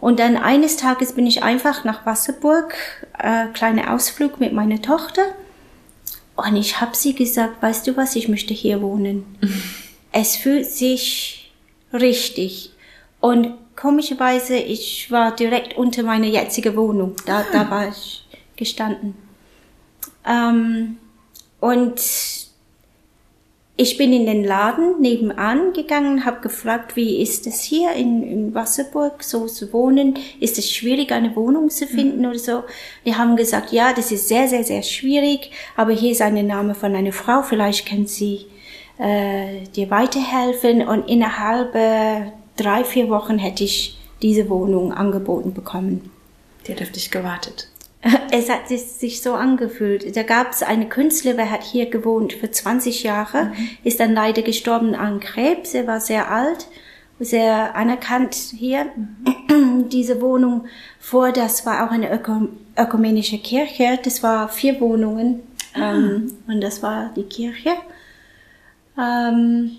Und 0.00 0.18
dann 0.18 0.36
eines 0.36 0.76
Tages 0.76 1.12
bin 1.12 1.24
ich 1.24 1.44
einfach 1.44 1.84
nach 1.84 2.04
Wasserburg, 2.04 2.74
äh, 3.16 3.46
kleiner 3.54 3.94
Ausflug 3.94 4.40
mit 4.40 4.52
meiner 4.52 4.82
Tochter. 4.82 5.22
Und 6.34 6.56
ich 6.56 6.80
habe 6.80 6.96
sie 6.96 7.14
gesagt, 7.14 7.62
weißt 7.62 7.86
du 7.86 7.96
was, 7.96 8.16
ich 8.16 8.28
möchte 8.28 8.54
hier 8.54 8.82
wohnen. 8.82 9.24
es 10.12 10.34
fühlt 10.34 10.66
sich 10.66 11.37
richtig. 11.92 12.72
Und 13.20 13.54
komischerweise, 13.76 14.56
ich 14.56 15.10
war 15.10 15.34
direkt 15.34 15.76
unter 15.76 16.02
meiner 16.02 16.26
jetzigen 16.26 16.76
Wohnung. 16.76 17.14
Da, 17.26 17.44
da 17.52 17.70
war 17.70 17.88
ich 17.88 18.26
gestanden. 18.56 19.14
Ähm, 20.26 20.98
und 21.60 22.00
ich 23.80 23.96
bin 23.96 24.12
in 24.12 24.26
den 24.26 24.42
Laden 24.42 25.00
nebenan 25.00 25.72
gegangen, 25.72 26.24
habe 26.24 26.40
gefragt, 26.40 26.96
wie 26.96 27.22
ist 27.22 27.46
es 27.46 27.62
hier 27.62 27.92
in, 27.92 28.24
in 28.24 28.52
Wasserburg 28.52 29.22
so 29.22 29.46
zu 29.46 29.72
wohnen? 29.72 30.18
Ist 30.40 30.58
es 30.58 30.68
schwierig, 30.68 31.12
eine 31.12 31.36
Wohnung 31.36 31.70
zu 31.70 31.86
finden 31.86 32.26
oder 32.26 32.40
so? 32.40 32.64
Die 33.06 33.14
haben 33.14 33.36
gesagt, 33.36 33.70
ja, 33.70 33.92
das 33.92 34.10
ist 34.10 34.26
sehr, 34.26 34.48
sehr, 34.48 34.64
sehr 34.64 34.82
schwierig, 34.82 35.52
aber 35.76 35.92
hier 35.92 36.10
ist 36.10 36.22
ein 36.22 36.44
Name 36.44 36.74
von 36.74 36.96
einer 36.96 37.12
Frau, 37.12 37.42
vielleicht 37.42 37.86
kann 37.86 38.08
sie 38.08 38.46
äh, 38.98 39.64
dir 39.74 39.90
weiterhelfen. 39.90 40.86
Und 40.86 41.08
innerhalb 41.08 41.74
äh, 41.74 42.32
drei, 42.56 42.84
vier 42.84 43.08
Wochen 43.08 43.38
hätte 43.38 43.64
ich 43.64 43.98
diese 44.22 44.48
Wohnung 44.48 44.92
angeboten 44.92 45.54
bekommen. 45.54 46.10
Die 46.66 46.72
hat 46.72 46.82
auf 46.82 46.90
dich 46.90 47.10
gewartet. 47.10 47.68
Es 48.30 48.48
hat 48.48 48.68
sich 48.68 49.22
so 49.22 49.34
angefühlt. 49.34 50.16
Da 50.16 50.22
gab 50.22 50.52
es 50.52 50.62
eine 50.62 50.88
Künstler, 50.88 51.34
der 51.34 51.50
hat 51.50 51.64
hier 51.64 51.90
gewohnt 51.90 52.32
für 52.32 52.50
20 52.50 53.02
Jahre, 53.02 53.52
ist 53.82 54.00
dann 54.00 54.14
leider 54.14 54.42
gestorben 54.42 54.94
an 54.94 55.18
Krebs. 55.18 55.74
Er 55.74 55.86
war 55.86 56.00
sehr 56.00 56.30
alt, 56.30 56.68
sehr 57.18 57.74
anerkannt 57.74 58.34
hier. 58.34 58.86
Diese 59.90 60.20
Wohnung 60.20 60.66
vor, 61.00 61.32
das 61.32 61.66
war 61.66 61.86
auch 61.86 61.90
eine 61.90 62.12
Öko 62.12 62.48
ökumenische 62.76 63.38
Kirche. 63.38 63.98
Das 64.04 64.22
war 64.22 64.48
vier 64.48 64.80
Wohnungen 64.80 65.40
ähm, 65.74 66.32
und 66.46 66.60
das 66.60 66.82
war 66.82 67.10
die 67.16 67.24
Kirche. 67.24 67.70
Ähm, 68.98 69.78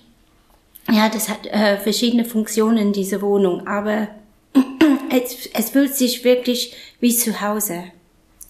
ja, 0.90 1.10
das 1.10 1.30
hat 1.30 1.46
äh, 1.48 1.78
verschiedene 1.78 2.26
Funktionen, 2.26 2.94
diese 2.94 3.22
Wohnung, 3.22 3.68
aber 3.68 4.08
es, 5.12 5.48
es 5.54 5.70
fühlt 5.72 5.96
sich 5.96 6.24
wirklich 6.24 6.76
wie 7.00 7.16
zu 7.16 7.42
Hause. 7.42 7.84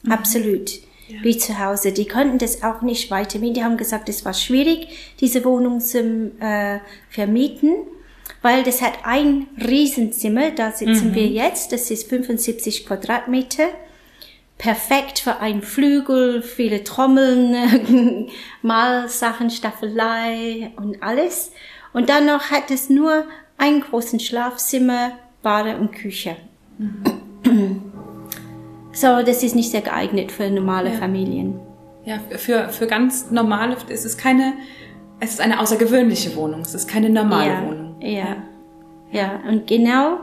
Mhm. 0.04 0.12
Absolut. 0.12 0.72
Ja. 1.08 1.24
Wie 1.24 1.38
zu 1.38 1.58
Hause. 1.58 1.92
Die 1.92 2.08
konnten 2.08 2.38
das 2.38 2.62
auch 2.62 2.82
nicht 2.84 3.10
weitermieten. 3.10 3.56
Die 3.56 3.64
haben 3.64 3.78
gesagt, 3.78 4.10
es 4.10 4.26
war 4.26 4.34
schwierig, 4.36 4.90
diese 5.20 5.44
Wohnung 5.44 5.82
zu 5.82 6.32
äh, 6.40 6.80
vermieten, 7.10 7.74
weil 8.44 8.64
das 8.64 8.82
hat 8.82 8.94
ein 9.04 9.48
Riesenzimmer, 9.58 10.52
da 10.52 10.72
sitzen 10.72 11.10
mhm. 11.10 11.16
wir 11.16 11.28
jetzt, 11.28 11.72
das 11.72 11.90
ist 11.90 12.08
75 12.10 12.86
Quadratmeter 12.86 13.70
perfekt 14.60 15.20
für 15.20 15.40
einen 15.40 15.64
Flügel, 15.64 16.44
viele 16.44 16.84
Trommeln, 16.84 18.28
Malsachen, 18.62 19.50
Staffelei 19.50 20.72
und 20.76 21.02
alles. 21.02 21.54
Und 21.94 22.10
dann 22.10 22.28
noch 22.28 22.52
hat 22.52 22.70
es 22.70 22.90
nur 22.90 23.24
einen 23.58 23.82
großen 23.82 24.20
Schlafzimmer, 24.20 25.14
Bade 25.42 25.78
und 25.78 25.94
Küche. 25.94 26.36
Mhm. 26.78 27.82
So, 28.92 29.24
das 29.24 29.44
ist 29.44 29.56
nicht 29.56 29.72
sehr 29.72 29.82
geeignet 29.82 30.32
für 30.32 30.50
normale 30.50 30.92
ja. 30.92 30.98
Familien. 30.98 31.60
Ja, 32.04 32.20
für, 32.38 32.70
für 32.70 32.86
ganz 32.86 33.32
normale, 33.32 33.78
es 33.88 34.04
ist 34.04 34.18
keine, 34.18 34.54
es 35.22 35.32
ist 35.32 35.42
eine 35.42 35.62
außergewöhnliche 35.62 36.36
Wohnung, 36.36 36.62
es 36.62 36.74
ist 36.74 36.88
keine 36.88 37.10
normale 37.10 37.52
ja, 37.52 37.66
Wohnung. 37.66 37.96
Ja. 38.02 38.36
ja, 39.12 39.40
und 39.48 39.68
genau 39.68 40.18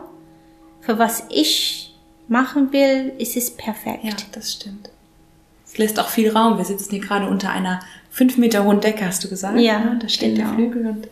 für 0.81 0.99
was 0.99 1.27
ich 1.31 1.86
machen 2.29 2.73
will, 2.73 3.13
ist 3.19 3.37
es 3.37 3.51
perfekt. 3.51 4.05
Ja, 4.05 4.13
das 4.33 4.53
stimmt. 4.53 4.91
Es 5.65 5.79
lässt 5.79 5.99
auch 5.99 6.09
viel 6.09 6.31
Raum. 6.31 6.59
Wir 6.59 6.65
sitzen 6.65 6.91
hier 6.91 7.01
gerade 7.01 7.29
unter 7.29 7.51
einer 7.51 7.81
fünf 8.11 8.37
Meter 8.37 8.65
hohen 8.65 8.81
Decke, 8.81 9.05
hast 9.05 9.23
du 9.25 9.29
gesagt? 9.29 9.59
Ja, 9.59 9.81
ja 9.81 9.95
da 10.01 10.09
steht 10.09 10.37
genau. 10.37 10.49
der 10.49 10.55
Flügel 10.55 10.87
und 10.87 11.09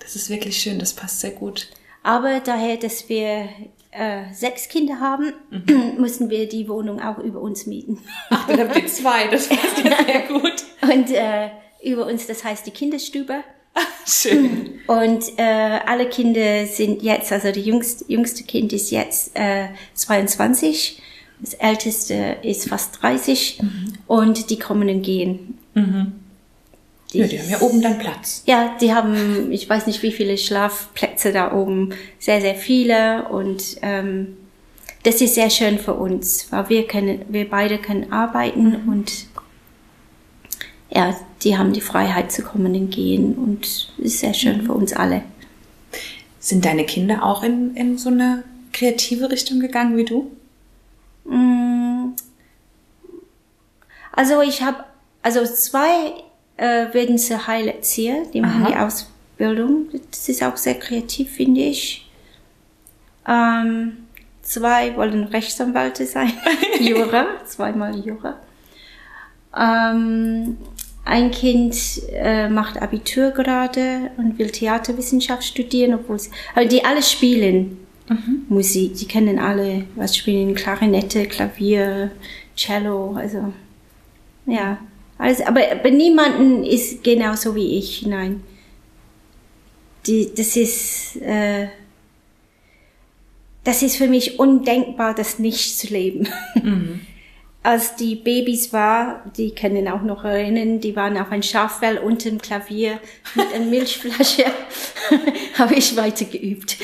das 0.00 0.16
ist 0.16 0.30
wirklich 0.30 0.56
schön, 0.58 0.78
das 0.78 0.92
passt 0.92 1.20
sehr 1.20 1.30
gut. 1.30 1.68
Aber 2.02 2.40
daher, 2.40 2.76
dass 2.76 3.08
wir 3.08 3.48
äh, 3.90 4.32
sechs 4.32 4.68
Kinder 4.68 5.00
haben, 5.00 5.32
mhm. 5.50 5.94
müssen 5.98 6.28
wir 6.28 6.48
die 6.48 6.68
Wohnung 6.68 7.00
auch 7.00 7.18
über 7.18 7.40
uns 7.40 7.66
mieten. 7.66 7.98
Ach, 8.30 8.46
dann 8.46 8.60
habt 8.60 8.76
ihr 8.76 8.86
zwei, 8.86 9.28
das 9.28 9.48
passt 9.48 9.78
ja 9.82 10.04
sehr 10.04 10.22
gut. 10.28 10.64
Und 10.82 11.10
äh, 11.10 11.50
über 11.82 12.06
uns, 12.06 12.26
das 12.26 12.44
heißt 12.44 12.66
die 12.66 12.72
Kinderstube. 12.72 13.42
Schön. 14.06 14.80
Und 14.86 15.38
äh, 15.38 15.80
alle 15.86 16.08
Kinder 16.08 16.66
sind 16.66 17.02
jetzt, 17.02 17.32
also 17.32 17.50
die 17.52 17.62
jüngste, 17.62 18.04
jüngste 18.08 18.44
Kind 18.44 18.72
ist 18.72 18.90
jetzt 18.90 19.32
äh, 19.34 19.68
22, 19.94 21.00
das 21.40 21.54
älteste 21.54 22.36
ist 22.42 22.68
fast 22.68 23.02
30 23.02 23.60
mhm. 23.62 23.92
und 24.06 24.50
die 24.50 24.58
kommen 24.58 24.88
und 24.88 25.02
gehen. 25.02 25.58
Mhm. 25.74 26.12
Die, 27.12 27.18
ja, 27.18 27.26
die 27.26 27.38
haben 27.38 27.50
ja 27.50 27.60
oben 27.60 27.82
dann 27.82 27.98
Platz. 27.98 28.42
Ja, 28.46 28.76
die 28.80 28.92
haben, 28.92 29.52
ich 29.52 29.68
weiß 29.68 29.86
nicht 29.86 30.02
wie 30.02 30.12
viele 30.12 30.36
Schlafplätze 30.36 31.32
da 31.32 31.52
oben, 31.52 31.90
sehr, 32.18 32.40
sehr 32.40 32.54
viele 32.54 33.28
und 33.28 33.76
ähm, 33.82 34.36
das 35.04 35.20
ist 35.20 35.34
sehr 35.34 35.50
schön 35.50 35.78
für 35.78 35.94
uns, 35.94 36.50
weil 36.50 36.68
wir 36.70 36.86
können, 36.86 37.24
wir 37.28 37.48
beide 37.48 37.78
können 37.78 38.12
arbeiten 38.12 38.82
mhm. 38.84 38.88
und 38.88 39.12
ja, 40.90 41.16
die 41.44 41.58
haben 41.58 41.72
die 41.72 41.80
Freiheit 41.80 42.32
zu 42.32 42.42
kommen 42.42 42.74
und 42.74 42.90
gehen 42.90 43.34
und 43.34 43.66
es 43.66 43.88
ist 43.98 44.20
sehr 44.20 44.34
schön 44.34 44.62
mhm. 44.62 44.66
für 44.66 44.72
uns 44.72 44.92
alle. 44.94 45.22
Sind 46.40 46.64
deine 46.64 46.84
Kinder 46.84 47.22
auch 47.22 47.42
in, 47.42 47.76
in 47.76 47.98
so 47.98 48.10
eine 48.10 48.44
kreative 48.72 49.30
Richtung 49.30 49.60
gegangen 49.60 49.96
wie 49.96 50.04
du? 50.04 50.30
Mm. 51.24 52.14
Also 54.12 54.42
ich 54.42 54.62
habe, 54.62 54.84
also 55.22 55.44
zwei 55.44 56.14
äh, 56.56 56.92
werden 56.92 57.18
zur 57.18 57.46
Heilerzieher, 57.46 58.24
die 58.32 58.40
machen 58.40 58.62
Aha. 58.62 58.70
die 58.70 58.76
Ausbildung. 58.76 59.88
Das 60.10 60.28
ist 60.28 60.42
auch 60.42 60.56
sehr 60.56 60.78
kreativ, 60.78 61.30
finde 61.30 61.62
ich. 61.62 62.10
Ähm, 63.26 64.06
zwei 64.42 64.94
wollen 64.96 65.24
Rechtsanwälte 65.24 66.06
sein, 66.06 66.32
Jura, 66.80 67.26
zweimal 67.46 67.98
Jura. 67.98 68.36
Ähm, 69.56 70.58
ein 71.04 71.30
Kind 71.30 71.76
äh, 72.12 72.48
macht 72.48 72.80
Abitur 72.80 73.30
gerade 73.30 74.10
und 74.16 74.38
will 74.38 74.50
Theaterwissenschaft 74.50 75.44
studieren, 75.44 75.94
obwohl 75.94 76.18
sie, 76.18 76.30
aber 76.54 76.64
die 76.64 76.84
alle 76.84 77.02
spielen 77.02 77.78
mhm. 78.08 78.46
Musik. 78.48 78.94
Die 78.96 79.06
kennen 79.06 79.38
alle, 79.38 79.84
was 79.96 80.16
spielen 80.16 80.54
Klarinette, 80.54 81.26
Klavier, 81.26 82.10
Cello, 82.56 83.14
also 83.16 83.52
ja. 84.46 84.78
Alles, 85.16 85.40
aber 85.42 85.60
bei 85.82 85.90
niemanden 85.90 86.64
ist 86.64 87.04
genauso 87.04 87.54
wie 87.54 87.78
ich, 87.78 88.04
nein. 88.06 88.42
Die, 90.06 90.30
das 90.34 90.56
ist, 90.56 91.16
äh, 91.22 91.68
das 93.62 93.82
ist 93.82 93.96
für 93.96 94.08
mich 94.08 94.38
undenkbar, 94.38 95.14
das 95.14 95.38
nicht 95.38 95.78
zu 95.78 95.86
leben. 95.88 96.28
Mhm 96.62 97.00
als 97.64 97.96
die 97.96 98.14
Babys 98.14 98.74
war, 98.74 99.22
die 99.38 99.54
können 99.54 99.88
auch 99.88 100.02
noch 100.02 100.22
erinnern, 100.22 100.80
die 100.80 100.94
waren 100.94 101.16
auf 101.16 101.32
ein 101.32 101.42
Schaffell 101.42 101.96
unter 101.96 102.28
dem 102.28 102.38
Klavier 102.38 103.00
mit 103.34 103.52
einer 103.54 103.64
Milchflasche, 103.64 104.44
habe 105.58 105.74
ich 105.74 105.96
weiter 105.96 106.26
geübt. 106.26 106.76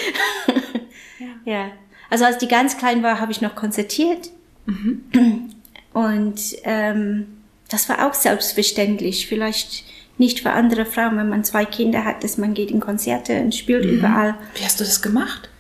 ja. 1.18 1.52
ja. 1.52 1.70
Also 2.08 2.24
als 2.24 2.38
die 2.38 2.48
ganz 2.48 2.78
klein 2.78 3.02
war, 3.02 3.20
habe 3.20 3.30
ich 3.30 3.42
noch 3.42 3.54
konzertiert. 3.54 4.30
Mhm. 4.64 5.52
Und 5.92 6.40
ähm, 6.64 7.26
das 7.68 7.88
war 7.90 8.08
auch 8.08 8.14
selbstverständlich. 8.14 9.26
Vielleicht 9.26 9.84
nicht 10.16 10.40
für 10.40 10.50
andere 10.50 10.86
Frauen, 10.86 11.18
wenn 11.18 11.28
man 11.28 11.44
zwei 11.44 11.66
Kinder 11.66 12.06
hat, 12.06 12.24
dass 12.24 12.38
man 12.38 12.54
geht 12.54 12.70
in 12.70 12.80
Konzerte 12.80 13.38
und 13.42 13.54
spielt 13.54 13.84
mhm. 13.84 13.98
überall. 13.98 14.34
Wie 14.54 14.64
hast 14.64 14.80
du 14.80 14.84
das 14.84 15.02
gemacht? 15.02 15.50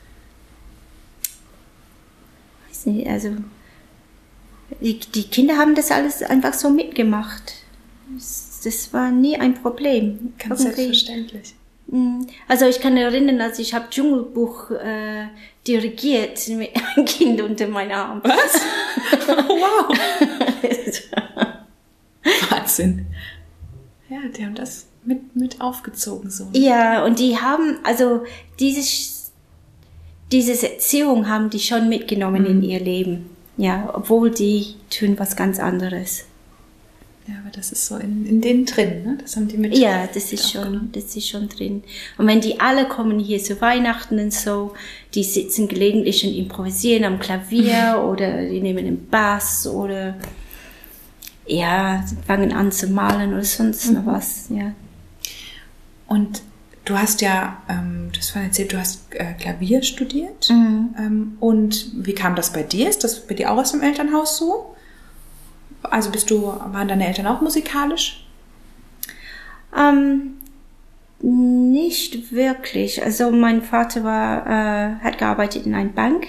Weiß 2.68 2.86
nicht, 2.86 3.06
also 3.06 3.36
die, 4.80 4.98
die 4.98 5.24
Kinder 5.24 5.56
haben 5.56 5.74
das 5.74 5.90
alles 5.90 6.22
einfach 6.22 6.54
so 6.54 6.70
mitgemacht. 6.70 7.54
Das, 8.64 8.92
war 8.92 9.10
nie 9.10 9.36
ein 9.36 9.54
Problem. 9.54 10.34
Ganz 10.38 10.60
Irgendwie. 10.60 10.82
selbstverständlich. 10.82 11.54
Mm. 11.86 12.22
Also 12.48 12.66
ich 12.66 12.80
kann 12.80 12.96
erinnern, 12.96 13.40
als 13.40 13.58
ich 13.58 13.74
habe 13.74 13.86
Dschungelbuch 13.90 14.70
äh, 14.72 15.28
dirigiert 15.66 16.46
mit 16.48 16.70
einem 16.96 17.06
Kind 17.06 17.40
unter 17.40 17.68
meinem 17.68 17.92
Arm. 17.92 18.20
Was? 18.24 18.60
wow. 19.26 19.98
Wahnsinn. 22.50 23.06
Ja, 24.08 24.18
die 24.36 24.44
haben 24.44 24.54
das 24.54 24.86
mit, 25.04 25.36
mit 25.36 25.60
aufgezogen 25.60 26.30
so. 26.30 26.48
Ja, 26.52 27.04
und 27.04 27.18
die 27.18 27.38
haben, 27.38 27.78
also 27.84 28.24
dieses, 28.58 29.32
diese 30.32 30.70
Erziehung 30.70 31.28
haben 31.28 31.50
die 31.50 31.60
schon 31.60 31.88
mitgenommen 31.88 32.42
mhm. 32.42 32.48
in 32.48 32.62
ihr 32.62 32.80
Leben. 32.80 33.30
Ja, 33.60 33.90
obwohl 33.92 34.30
die 34.30 34.74
tun 34.88 35.18
was 35.18 35.36
ganz 35.36 35.58
anderes. 35.58 36.24
Ja, 37.28 37.34
aber 37.42 37.50
das 37.54 37.72
ist 37.72 37.84
so 37.84 37.96
in, 37.98 38.24
in 38.24 38.40
denen 38.40 38.64
drin, 38.64 39.02
ne? 39.04 39.18
Das 39.20 39.36
haben 39.36 39.48
die 39.48 39.58
mit. 39.58 39.76
Ja, 39.76 40.06
das 40.06 40.32
ist 40.32 40.50
schon, 40.50 40.88
das 40.92 41.14
ist 41.14 41.28
schon 41.28 41.46
drin. 41.50 41.82
Und 42.16 42.26
wenn 42.26 42.40
die 42.40 42.58
alle 42.58 42.88
kommen 42.88 43.18
hier 43.18 43.38
zu 43.38 43.60
Weihnachten 43.60 44.18
und 44.18 44.32
so, 44.32 44.72
die 45.14 45.24
sitzen 45.24 45.68
gelegentlich 45.68 46.24
und 46.24 46.34
improvisieren 46.34 47.04
am 47.04 47.18
Klavier 47.18 48.02
oder 48.10 48.46
die 48.46 48.62
nehmen 48.62 48.86
den 48.86 49.06
Bass 49.08 49.66
oder 49.66 50.16
ja, 51.46 52.02
fangen 52.26 52.54
an 52.54 52.72
zu 52.72 52.86
malen 52.86 53.34
oder 53.34 53.44
sonst 53.44 53.92
noch 53.92 54.04
mhm. 54.04 54.06
was, 54.06 54.46
ja. 54.48 54.72
Und 56.06 56.40
Du 56.90 56.98
hast 56.98 57.20
ja, 57.20 57.62
ähm, 57.68 58.10
hast 58.18 58.32
vorhin 58.32 58.50
erzählt, 58.50 58.72
du 58.72 58.76
hast 58.76 59.14
äh, 59.14 59.34
Klavier 59.34 59.80
studiert. 59.84 60.50
Mhm. 60.50 60.94
Ähm, 60.98 61.36
und 61.38 61.92
wie 62.04 62.16
kam 62.16 62.34
das 62.34 62.52
bei 62.52 62.64
dir? 62.64 62.90
Ist 62.90 63.04
das 63.04 63.28
bei 63.28 63.34
dir 63.34 63.52
auch 63.52 63.58
aus 63.58 63.70
dem 63.70 63.80
Elternhaus 63.80 64.38
so? 64.38 64.74
Also 65.84 66.10
bist 66.10 66.32
du, 66.32 66.46
waren 66.46 66.88
deine 66.88 67.06
Eltern 67.06 67.28
auch 67.28 67.42
musikalisch? 67.42 68.26
Ähm, 69.78 70.32
nicht 71.20 72.32
wirklich. 72.32 73.00
Also 73.04 73.30
mein 73.30 73.62
Vater 73.62 74.02
war, 74.02 74.46
äh, 74.48 74.94
hat 74.96 75.18
gearbeitet 75.18 75.66
in 75.66 75.76
einer 75.76 75.90
Bank 75.90 76.26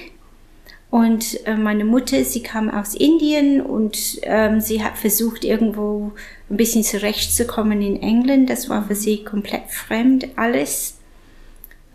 und 0.92 1.44
äh, 1.48 1.56
meine 1.56 1.86
Mutter, 1.86 2.24
sie 2.24 2.44
kam 2.44 2.70
aus 2.70 2.94
Indien 2.94 3.62
und 3.62 4.20
ähm, 4.24 4.62
sie 4.62 4.84
hat 4.84 4.98
versucht, 4.98 5.44
irgendwo 5.44 6.12
ein 6.52 6.58
bisschen 6.58 6.84
zurechtzukommen 6.84 7.82
in 7.82 8.02
England. 8.02 8.50
Das 8.50 8.70
war 8.70 8.86
für 8.86 8.96
sie 8.96 9.24
komplett 9.24 9.70
fremd 9.70 10.28
alles. 10.36 10.98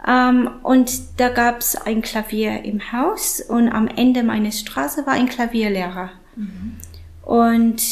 Ähm, 0.06 0.50
und 0.62 0.90
da 1.18 1.28
gab 1.28 1.60
es 1.60 1.76
ein 1.76 2.02
Klavier 2.02 2.64
im 2.64 2.92
Haus 2.92 3.40
und 3.40 3.68
am 3.68 3.86
Ende 3.88 4.22
meiner 4.22 4.52
Straße 4.52 5.06
war 5.06 5.14
ein 5.14 5.28
Klavierlehrer. 5.28 6.10
Mhm. 6.36 6.76
Und 7.22 7.82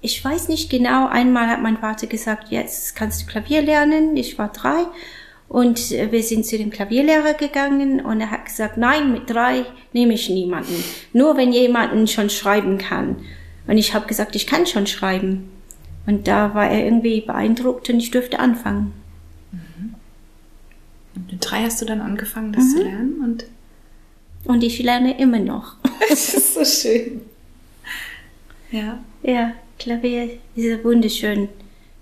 ich 0.00 0.24
weiß 0.24 0.48
nicht 0.48 0.70
genau, 0.70 1.08
einmal 1.08 1.48
hat 1.48 1.62
mein 1.62 1.78
Vater 1.78 2.06
gesagt, 2.06 2.48
jetzt 2.50 2.96
kannst 2.96 3.22
du 3.22 3.26
Klavier 3.26 3.62
lernen. 3.62 4.16
Ich 4.16 4.38
war 4.38 4.48
drei. 4.48 4.86
Und 5.48 5.90
wir 5.90 6.22
sind 6.22 6.44
zu 6.44 6.58
dem 6.58 6.70
Klavierlehrer 6.70 7.32
gegangen 7.32 8.04
und 8.04 8.20
er 8.20 8.30
hat 8.30 8.44
gesagt, 8.44 8.76
nein, 8.76 9.12
mit 9.12 9.30
drei 9.30 9.64
nehme 9.94 10.12
ich 10.12 10.28
niemanden. 10.28 10.84
Nur 11.14 11.38
wenn 11.38 11.52
jemanden 11.52 12.06
schon 12.06 12.28
schreiben 12.28 12.76
kann. 12.76 13.16
Und 13.68 13.78
ich 13.78 13.94
habe 13.94 14.08
gesagt, 14.08 14.34
ich 14.34 14.48
kann 14.48 14.66
schon 14.66 14.88
schreiben. 14.88 15.50
Und 16.06 16.26
da 16.26 16.54
war 16.54 16.68
er 16.68 16.84
irgendwie 16.84 17.20
beeindruckt 17.20 17.88
und 17.90 18.00
ich 18.00 18.10
durfte 18.10 18.40
anfangen. 18.40 18.92
Mhm. 19.52 19.94
Mit 21.30 21.38
drei 21.40 21.62
hast 21.62 21.80
du 21.80 21.84
dann 21.84 22.00
angefangen, 22.00 22.52
das 22.52 22.64
mhm. 22.64 22.76
zu 22.76 22.82
lernen 22.82 23.20
und 23.22 23.44
und 24.44 24.64
ich 24.64 24.82
lerne 24.82 25.18
immer 25.20 25.38
noch. 25.38 25.76
das 26.08 26.34
ist 26.34 26.54
so 26.54 26.64
schön. 26.64 27.20
Ja. 28.70 28.98
Ja, 29.22 29.52
Klavier 29.78 30.38
ist 30.54 30.84
wunderschön. 30.84 31.48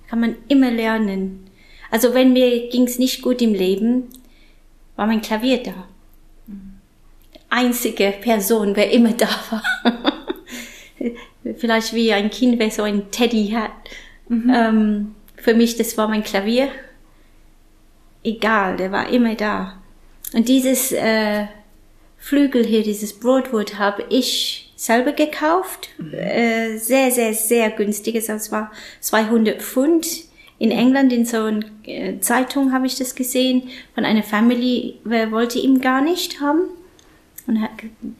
Kann 0.08 0.20
man 0.20 0.36
immer 0.48 0.70
lernen. 0.70 1.50
Also 1.90 2.14
wenn 2.14 2.32
mir 2.32 2.68
ging's 2.68 2.98
nicht 2.98 3.22
gut 3.22 3.42
im 3.42 3.52
Leben, 3.52 4.04
war 4.96 5.06
mein 5.06 5.22
Klavier 5.22 5.62
da. 5.62 5.88
Einzige 7.48 8.12
Person, 8.20 8.76
wer 8.76 8.90
immer 8.90 9.12
da 9.12 9.28
war. 9.50 9.62
Vielleicht 11.56 11.94
wie 11.94 12.12
ein 12.12 12.30
Kind, 12.30 12.58
wer 12.58 12.70
so 12.70 12.82
ein 12.82 13.10
Teddy 13.10 13.48
hat. 13.54 13.70
Mhm. 14.28 14.52
Ähm, 14.54 15.14
für 15.36 15.54
mich, 15.54 15.76
das 15.76 15.96
war 15.96 16.08
mein 16.08 16.24
Klavier. 16.24 16.68
Egal, 18.24 18.76
der 18.76 18.90
war 18.90 19.08
immer 19.08 19.34
da. 19.34 19.80
Und 20.32 20.48
dieses 20.48 20.92
äh, 20.92 21.46
Flügel 22.18 22.64
hier, 22.64 22.82
dieses 22.82 23.12
Broadwood, 23.12 23.78
habe 23.78 24.04
ich 24.08 24.72
selber 24.76 25.12
gekauft. 25.12 25.90
Mhm. 25.98 26.14
Äh, 26.14 26.78
sehr, 26.78 27.10
sehr, 27.10 27.34
sehr 27.34 27.70
günstiges. 27.70 28.26
Das 28.26 28.50
war 28.50 28.72
200 29.00 29.62
Pfund. 29.62 30.06
In 30.58 30.70
England 30.70 31.12
in 31.12 31.26
so 31.26 31.42
einer 31.42 31.66
äh, 31.84 32.18
Zeitung 32.20 32.72
habe 32.72 32.86
ich 32.86 32.96
das 32.96 33.14
gesehen 33.14 33.68
von 33.94 34.06
einer 34.06 34.22
Family, 34.22 34.94
wer 35.04 35.30
wollte 35.30 35.58
ihn 35.58 35.82
gar 35.82 36.00
nicht 36.00 36.40
haben 36.40 36.62
und 37.46 37.60
hat 37.60 37.70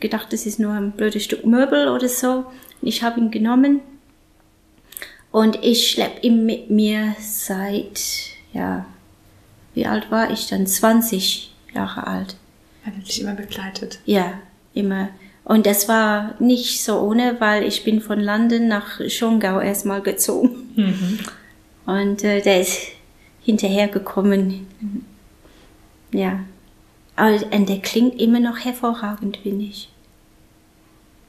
gedacht, 0.00 0.32
das 0.32 0.44
ist 0.46 0.58
nur 0.58 0.72
ein 0.72 0.92
blödes 0.92 1.24
Stück 1.24 1.46
Möbel 1.46 1.88
oder 1.88 2.08
so. 2.08 2.44
Ich 2.86 3.02
habe 3.02 3.20
ihn 3.20 3.32
genommen 3.32 3.80
und 5.32 5.62
ich 5.64 5.90
schleppe 5.90 6.24
ihn 6.26 6.46
mit 6.46 6.70
mir 6.70 7.16
seit, 7.20 8.00
ja, 8.52 8.86
wie 9.74 9.86
alt 9.86 10.10
war 10.10 10.30
ich 10.30 10.46
dann? 10.46 10.66
20 10.66 11.52
Jahre 11.74 12.06
alt. 12.06 12.36
Er 12.84 12.96
hat 12.96 13.06
dich 13.06 13.20
immer 13.20 13.34
begleitet. 13.34 13.98
Ja, 14.06 14.34
immer. 14.72 15.08
Und 15.44 15.66
das 15.66 15.88
war 15.88 16.36
nicht 16.40 16.82
so 16.82 17.00
ohne, 17.00 17.40
weil 17.40 17.64
ich 17.64 17.82
bin 17.82 18.00
von 18.00 18.20
London 18.20 18.68
nach 18.68 19.00
Schongau 19.08 19.60
erstmal 19.60 20.00
gezogen. 20.00 20.70
Mhm. 20.76 21.18
Und 21.86 22.22
äh, 22.22 22.40
der 22.40 22.60
ist 22.60 22.88
hinterhergekommen. 23.42 24.66
Ja. 26.12 26.40
Und 27.16 27.68
der 27.68 27.80
klingt 27.80 28.20
immer 28.20 28.40
noch 28.40 28.58
hervorragend, 28.58 29.38
finde 29.38 29.64
ich. 29.64 29.88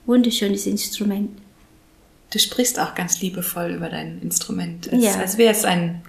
Wunderschönes 0.05 0.67
Instrument. 0.67 1.31
Du 2.31 2.39
sprichst 2.39 2.79
auch 2.79 2.95
ganz 2.95 3.21
liebevoll 3.21 3.71
über 3.71 3.89
dein 3.89 4.21
Instrument. 4.21 4.87
Es, 4.87 5.03
ja. 5.03 5.15
Als 5.15 5.37
wäre 5.37 5.51
es 5.51 5.63
ein, 5.65 6.01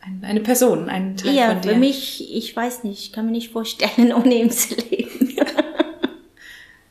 ein, 0.00 0.22
eine 0.22 0.40
Person, 0.40 0.88
ein 0.88 1.16
Teil 1.16 1.34
ja, 1.34 1.48
von 1.52 1.60
dir. 1.60 1.68
Ja, 1.68 1.74
für 1.74 1.80
mich, 1.80 2.34
ich 2.34 2.54
weiß 2.54 2.84
nicht, 2.84 3.00
ich 3.00 3.12
kann 3.12 3.26
mir 3.26 3.32
nicht 3.32 3.52
vorstellen, 3.52 4.12
ohne 4.16 4.34
ihm 4.34 4.50
zu 4.50 4.74
leben. 4.74 5.36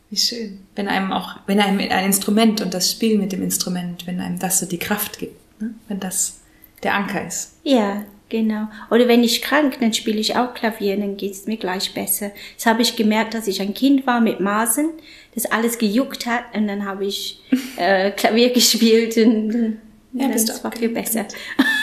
Wie 0.10 0.18
schön. 0.18 0.60
Wenn 0.76 0.90
einem 0.90 1.14
auch, 1.14 1.38
wenn 1.48 1.62
einem 1.62 1.80
ein 1.80 2.06
Instrument 2.06 2.60
und 2.60 2.74
das 2.74 2.92
Spiel 2.92 3.18
mit 3.18 3.32
dem 3.32 3.42
Instrument, 3.42 4.06
wenn 4.08 4.20
einem 4.20 4.40
das 4.40 4.60
so 4.60 4.66
die 4.66 4.78
Kraft 4.78 5.20
gibt, 5.20 5.62
ne? 5.62 5.74
wenn 5.88 6.02
das 6.02 6.42
der 6.84 6.96
Anker 6.96 7.26
ist. 7.26 7.54
Ja, 7.64 8.04
Genau. 8.32 8.70
Oder 8.90 9.10
wenn 9.10 9.26
ich 9.26 9.42
krank, 9.42 9.78
dann 9.82 9.94
spiele 9.94 10.18
ich 10.18 10.38
auch 10.38 10.54
Klavier, 10.54 10.96
dann 10.96 11.18
geht's 11.18 11.48
mir 11.48 11.58
gleich 11.58 11.94
besser. 11.94 12.32
Das 12.56 12.66
habe 12.66 12.82
ich 12.82 12.96
gemerkt, 12.96 13.34
dass 13.34 13.46
ich 13.46 13.62
ein 13.62 13.74
Kind 13.74 14.08
war 14.08 14.22
mit 14.22 14.40
Masen, 14.40 14.92
das 15.36 15.48
alles 15.48 15.78
gejuckt 15.78 16.26
hat 16.26 16.46
und 16.56 16.66
dann 16.68 16.86
habe 16.86 17.06
ich 17.06 17.42
äh, 17.76 18.10
Klavier 18.12 18.54
gespielt 18.54 19.18
und 19.18 19.80
ja, 20.14 20.30
dann 20.30 20.32
das 20.32 20.64
war 20.64 20.72
viel 20.72 20.88
besser. 20.88 21.26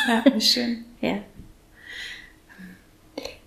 Ja, 0.09 0.25
schön. 0.41 0.87
ja. 1.03 1.19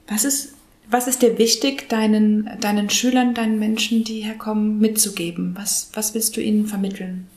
Was 0.08 0.24
ist, 0.24 0.54
was 0.88 1.08
ist 1.08 1.24
dir 1.24 1.40
wichtig, 1.40 1.90
deinen, 1.90 2.52
deinen 2.60 2.92
Schülern, 2.92 3.34
deinen 3.34 3.58
Menschen, 3.58 4.04
die 4.04 4.22
herkommen, 4.22 4.78
mitzugeben? 4.78 5.56
Was, 5.58 5.90
was 5.96 6.14
willst 6.14 6.38
du 6.38 6.42
ihnen 6.42 6.68
vermitteln? 6.68 7.28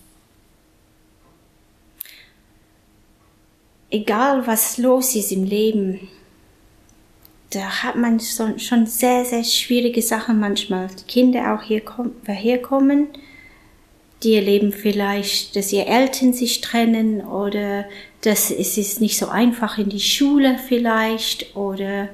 Egal 3.94 4.46
was 4.46 4.76
los 4.78 5.14
ist 5.14 5.30
im 5.30 5.44
Leben, 5.44 6.08
da 7.50 7.84
hat 7.84 7.94
man 7.94 8.18
schon 8.18 8.86
sehr, 8.86 9.24
sehr 9.24 9.44
schwierige 9.44 10.02
Sachen 10.02 10.40
manchmal. 10.40 10.88
Die 10.88 11.04
Kinder 11.04 11.54
auch 11.54 11.62
hier 11.62 11.82
herkommen, 12.26 13.08
die 14.24 14.34
erleben 14.34 14.72
vielleicht, 14.72 15.54
dass 15.54 15.72
ihre 15.72 15.86
Eltern 15.86 16.32
sich 16.32 16.60
trennen 16.60 17.20
oder 17.20 17.84
dass 18.22 18.50
es 18.50 18.76
ist 18.76 19.00
nicht 19.00 19.16
so 19.16 19.28
einfach 19.28 19.78
in 19.78 19.88
die 19.88 20.00
Schule 20.00 20.58
vielleicht 20.66 21.54
oder 21.54 22.08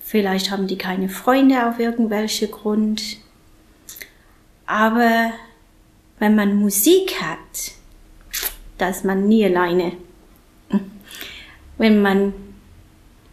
vielleicht 0.00 0.52
haben 0.52 0.68
die 0.68 0.78
keine 0.78 1.08
Freunde 1.08 1.68
auf 1.68 1.80
irgendwelche 1.80 2.46
Grund. 2.46 3.16
Aber 4.66 5.32
wenn 6.20 6.36
man 6.36 6.54
Musik 6.54 7.20
hat, 7.20 7.72
da 8.78 8.90
ist 8.90 9.04
man 9.04 9.26
nie 9.26 9.44
alleine 9.44 9.92
wenn 11.82 12.00
man 12.00 12.32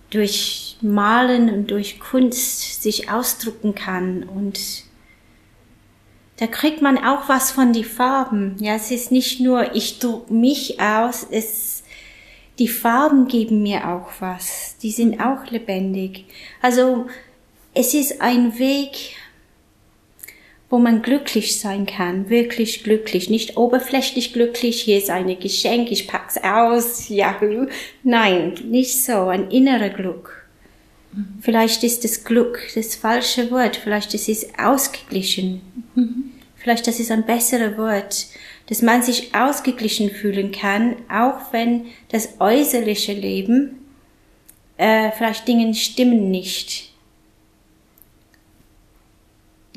durch 0.09 0.77
Malen 0.81 1.53
und 1.53 1.69
durch 1.69 1.99
Kunst 1.99 2.81
sich 2.81 3.11
ausdrucken 3.11 3.75
kann 3.75 4.23
und 4.23 4.59
da 6.37 6.47
kriegt 6.47 6.81
man 6.81 6.97
auch 6.97 7.29
was 7.29 7.51
von 7.51 7.73
die 7.73 7.83
Farben. 7.83 8.55
Ja, 8.59 8.73
es 8.73 8.89
ist 8.89 9.11
nicht 9.11 9.39
nur, 9.39 9.75
ich 9.75 9.99
druck 9.99 10.31
mich 10.31 10.79
aus, 10.79 11.27
es, 11.29 11.83
die 12.57 12.67
Farben 12.67 13.27
geben 13.27 13.61
mir 13.61 13.87
auch 13.87 14.09
was. 14.19 14.77
Die 14.81 14.89
sind 14.89 15.21
auch 15.21 15.45
lebendig. 15.51 16.25
Also, 16.59 17.05
es 17.75 17.93
ist 17.93 18.19
ein 18.19 18.57
Weg, 18.57 19.15
wo 20.69 20.77
man 20.77 21.01
glücklich 21.01 21.59
sein 21.59 21.85
kann, 21.85 22.29
wirklich 22.29 22.83
glücklich, 22.83 23.29
nicht 23.29 23.57
oberflächlich 23.57 24.33
glücklich, 24.33 24.81
hier 24.81 24.99
ist 24.99 25.09
ein 25.09 25.39
Geschenk, 25.39 25.91
ich 25.91 26.07
pack's 26.07 26.37
aus, 26.37 27.09
ja, 27.09 27.39
nein, 28.03 28.53
nicht 28.65 29.03
so, 29.03 29.27
ein 29.27 29.49
innerer 29.49 29.89
Glück. 29.89 30.45
Vielleicht 31.41 31.83
ist 31.83 32.03
das 32.03 32.23
Glück 32.23 32.59
das 32.75 32.95
falsche 32.95 33.49
Wort, 33.49 33.77
vielleicht 33.77 34.13
ist 34.13 34.29
es 34.29 34.47
ausgeglichen, 34.59 35.61
vielleicht 36.55 36.85
das 36.85 36.99
ist 36.99 37.09
ein 37.09 37.25
besseres 37.25 37.75
Wort, 37.77 38.27
dass 38.67 38.83
man 38.83 39.01
sich 39.01 39.33
ausgeglichen 39.33 40.11
fühlen 40.11 40.51
kann, 40.51 40.97
auch 41.11 41.51
wenn 41.51 41.87
das 42.09 42.35
äußerliche 42.39 43.13
Leben 43.13 43.79
äh, 44.77 45.11
vielleicht 45.11 45.47
Dinge 45.47 45.73
stimmen 45.73 46.29
nicht 46.29 46.88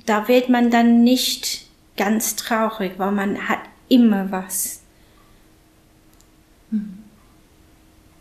da 0.07 0.29
wird 0.29 0.49
man 0.49 0.71
dann 0.71 1.05
nicht 1.05 1.67
ganz 1.97 2.37
traurig, 2.37 2.93
weil 2.99 3.13
man 3.13 3.49
hat 3.49 3.61
immer 3.89 4.31
was. 4.31 4.81
Mhm. 6.71 6.99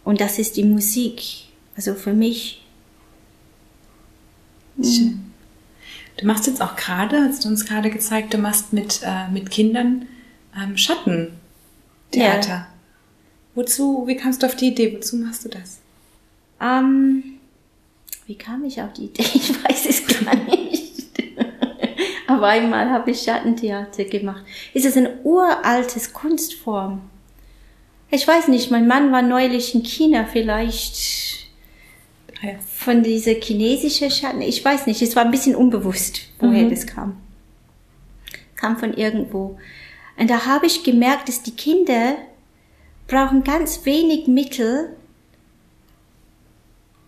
Und 0.03 0.21
das 0.21 0.39
ist 0.39 0.57
die 0.57 0.63
Musik. 0.63 1.23
Also 1.75 1.95
für 1.95 2.13
mich. 2.13 2.63
Schön. 4.81 5.31
Du 6.17 6.25
machst 6.27 6.47
jetzt 6.47 6.61
auch 6.61 6.75
gerade, 6.75 7.23
hast 7.23 7.45
du 7.45 7.49
uns 7.49 7.65
gerade 7.65 7.89
gezeigt, 7.89 8.33
du 8.33 8.37
machst 8.37 8.73
mit, 8.73 9.01
äh, 9.03 9.27
mit 9.29 9.49
Kindern 9.49 10.07
ähm, 10.55 10.77
Schattentheater. 10.77 11.31
Ja. 12.13 12.67
Wozu, 13.55 14.05
wie 14.07 14.15
kamst 14.15 14.43
du 14.43 14.47
auf 14.47 14.55
die 14.55 14.67
Idee? 14.67 14.95
Wozu 14.95 15.17
machst 15.17 15.45
du 15.45 15.49
das? 15.49 15.79
Ähm, 16.61 17.39
wie 18.27 18.35
kam 18.35 18.63
ich 18.63 18.81
auf 18.81 18.93
die 18.93 19.05
Idee? 19.05 19.23
Ich 19.33 19.63
weiß 19.63 19.85
es 19.87 20.05
gar 20.07 20.35
nicht. 20.35 20.80
Aber 22.27 22.47
einmal 22.47 22.89
habe 22.89 23.11
ich 23.11 23.21
Schattentheater 23.21 24.05
gemacht. 24.05 24.43
Ist 24.73 24.85
es 24.85 24.97
ein 24.97 25.09
uraltes 25.23 26.13
Kunstform? 26.13 27.01
Ich 28.09 28.27
weiß 28.27 28.49
nicht, 28.49 28.71
mein 28.71 28.87
Mann 28.87 29.11
war 29.11 29.21
neulich 29.21 29.73
in 29.73 29.83
China, 29.83 30.25
vielleicht 30.25 31.31
von 32.67 33.03
dieser 33.03 33.33
chinesischen 33.33 34.09
Schatten. 34.09 34.41
Ich 34.41 34.63
weiß 34.65 34.87
nicht, 34.87 35.01
es 35.01 35.15
war 35.15 35.23
ein 35.23 35.31
bisschen 35.31 35.55
unbewusst, 35.55 36.21
woher 36.39 36.63
mhm. 36.63 36.69
das 36.69 36.87
kam. 36.87 37.21
Kam 38.55 38.77
von 38.77 38.93
irgendwo. 38.93 39.59
Und 40.17 40.29
da 40.29 40.45
habe 40.45 40.65
ich 40.65 40.83
gemerkt, 40.83 41.29
dass 41.29 41.43
die 41.43 41.55
Kinder 41.55 42.15
brauchen 43.07 43.43
ganz 43.43 43.85
wenig 43.85 44.27
Mittel, 44.27 44.95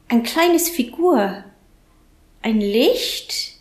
ein 0.08 0.24
kleines 0.24 0.70
Figur, 0.70 1.44
ein 2.42 2.60
Licht 2.60 3.58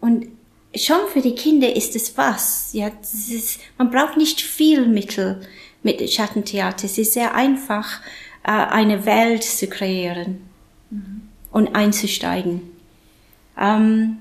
und 0.00 0.28
schon 0.76 1.08
für 1.12 1.20
die 1.20 1.34
Kinder 1.34 1.74
ist 1.74 1.96
es 1.96 2.16
was. 2.16 2.70
Ja, 2.72 2.90
ist, 3.02 3.60
man 3.78 3.90
braucht 3.90 4.16
nicht 4.16 4.40
viel 4.40 4.86
Mittel 4.86 5.40
mit 5.82 6.10
Schattentheater. 6.10 6.86
Es 6.86 6.98
ist 6.98 7.12
sehr 7.12 7.34
einfach, 7.34 8.00
äh, 8.44 8.50
eine 8.50 9.06
Welt 9.06 9.42
zu 9.42 9.66
kreieren 9.66 10.48
mhm. 10.90 11.22
und 11.50 11.74
einzusteigen. 11.74 12.62
Ähm, 13.58 14.18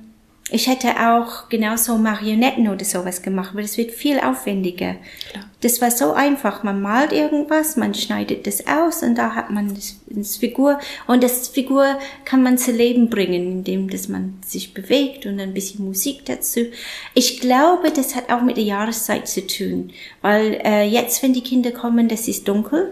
ich 0.49 0.67
hätte 0.67 0.89
auch 1.09 1.49
genauso 1.49 1.97
Marionetten 1.97 2.67
oder 2.67 2.85
sowas 2.85 3.21
gemacht, 3.21 3.51
aber 3.53 3.61
das 3.61 3.77
wird 3.77 3.91
viel 3.91 4.19
aufwendiger. 4.19 4.95
Klar. 5.31 5.45
Das 5.63 5.79
war 5.79 5.91
so 5.91 6.11
einfach. 6.11 6.63
Man 6.63 6.81
malt 6.81 7.13
irgendwas, 7.13 7.77
man 7.77 7.93
schneidet 7.93 8.45
das 8.45 8.67
aus 8.67 9.01
und 9.01 9.15
da 9.15 9.33
hat 9.33 9.49
man 9.49 9.73
das, 9.73 9.95
das 10.07 10.35
Figur. 10.35 10.77
Und 11.07 11.23
das 11.23 11.47
Figur 11.47 11.97
kann 12.25 12.43
man 12.43 12.57
zu 12.57 12.73
Leben 12.73 13.09
bringen, 13.09 13.49
indem 13.49 13.89
dass 13.89 14.09
man 14.09 14.39
sich 14.45 14.73
bewegt 14.73 15.25
und 15.25 15.39
ein 15.39 15.53
bisschen 15.53 15.85
Musik 15.85 16.25
dazu. 16.25 16.65
Ich 17.13 17.39
glaube, 17.39 17.91
das 17.91 18.13
hat 18.13 18.29
auch 18.29 18.41
mit 18.41 18.57
der 18.57 18.65
Jahreszeit 18.65 19.29
zu 19.29 19.47
tun, 19.47 19.93
weil 20.21 20.59
äh, 20.65 20.83
jetzt, 20.83 21.23
wenn 21.23 21.33
die 21.33 21.43
Kinder 21.43 21.71
kommen, 21.71 22.09
das 22.09 22.27
ist 22.27 22.45
dunkel. 22.49 22.91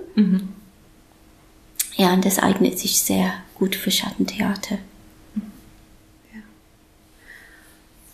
Ja, 1.97 2.13
und 2.13 2.23
das 2.23 2.39
eignet 2.39 2.79
sich 2.79 3.01
sehr 3.01 3.33
gut 3.55 3.75
für 3.75 3.91
Schattentheater. 3.91 4.77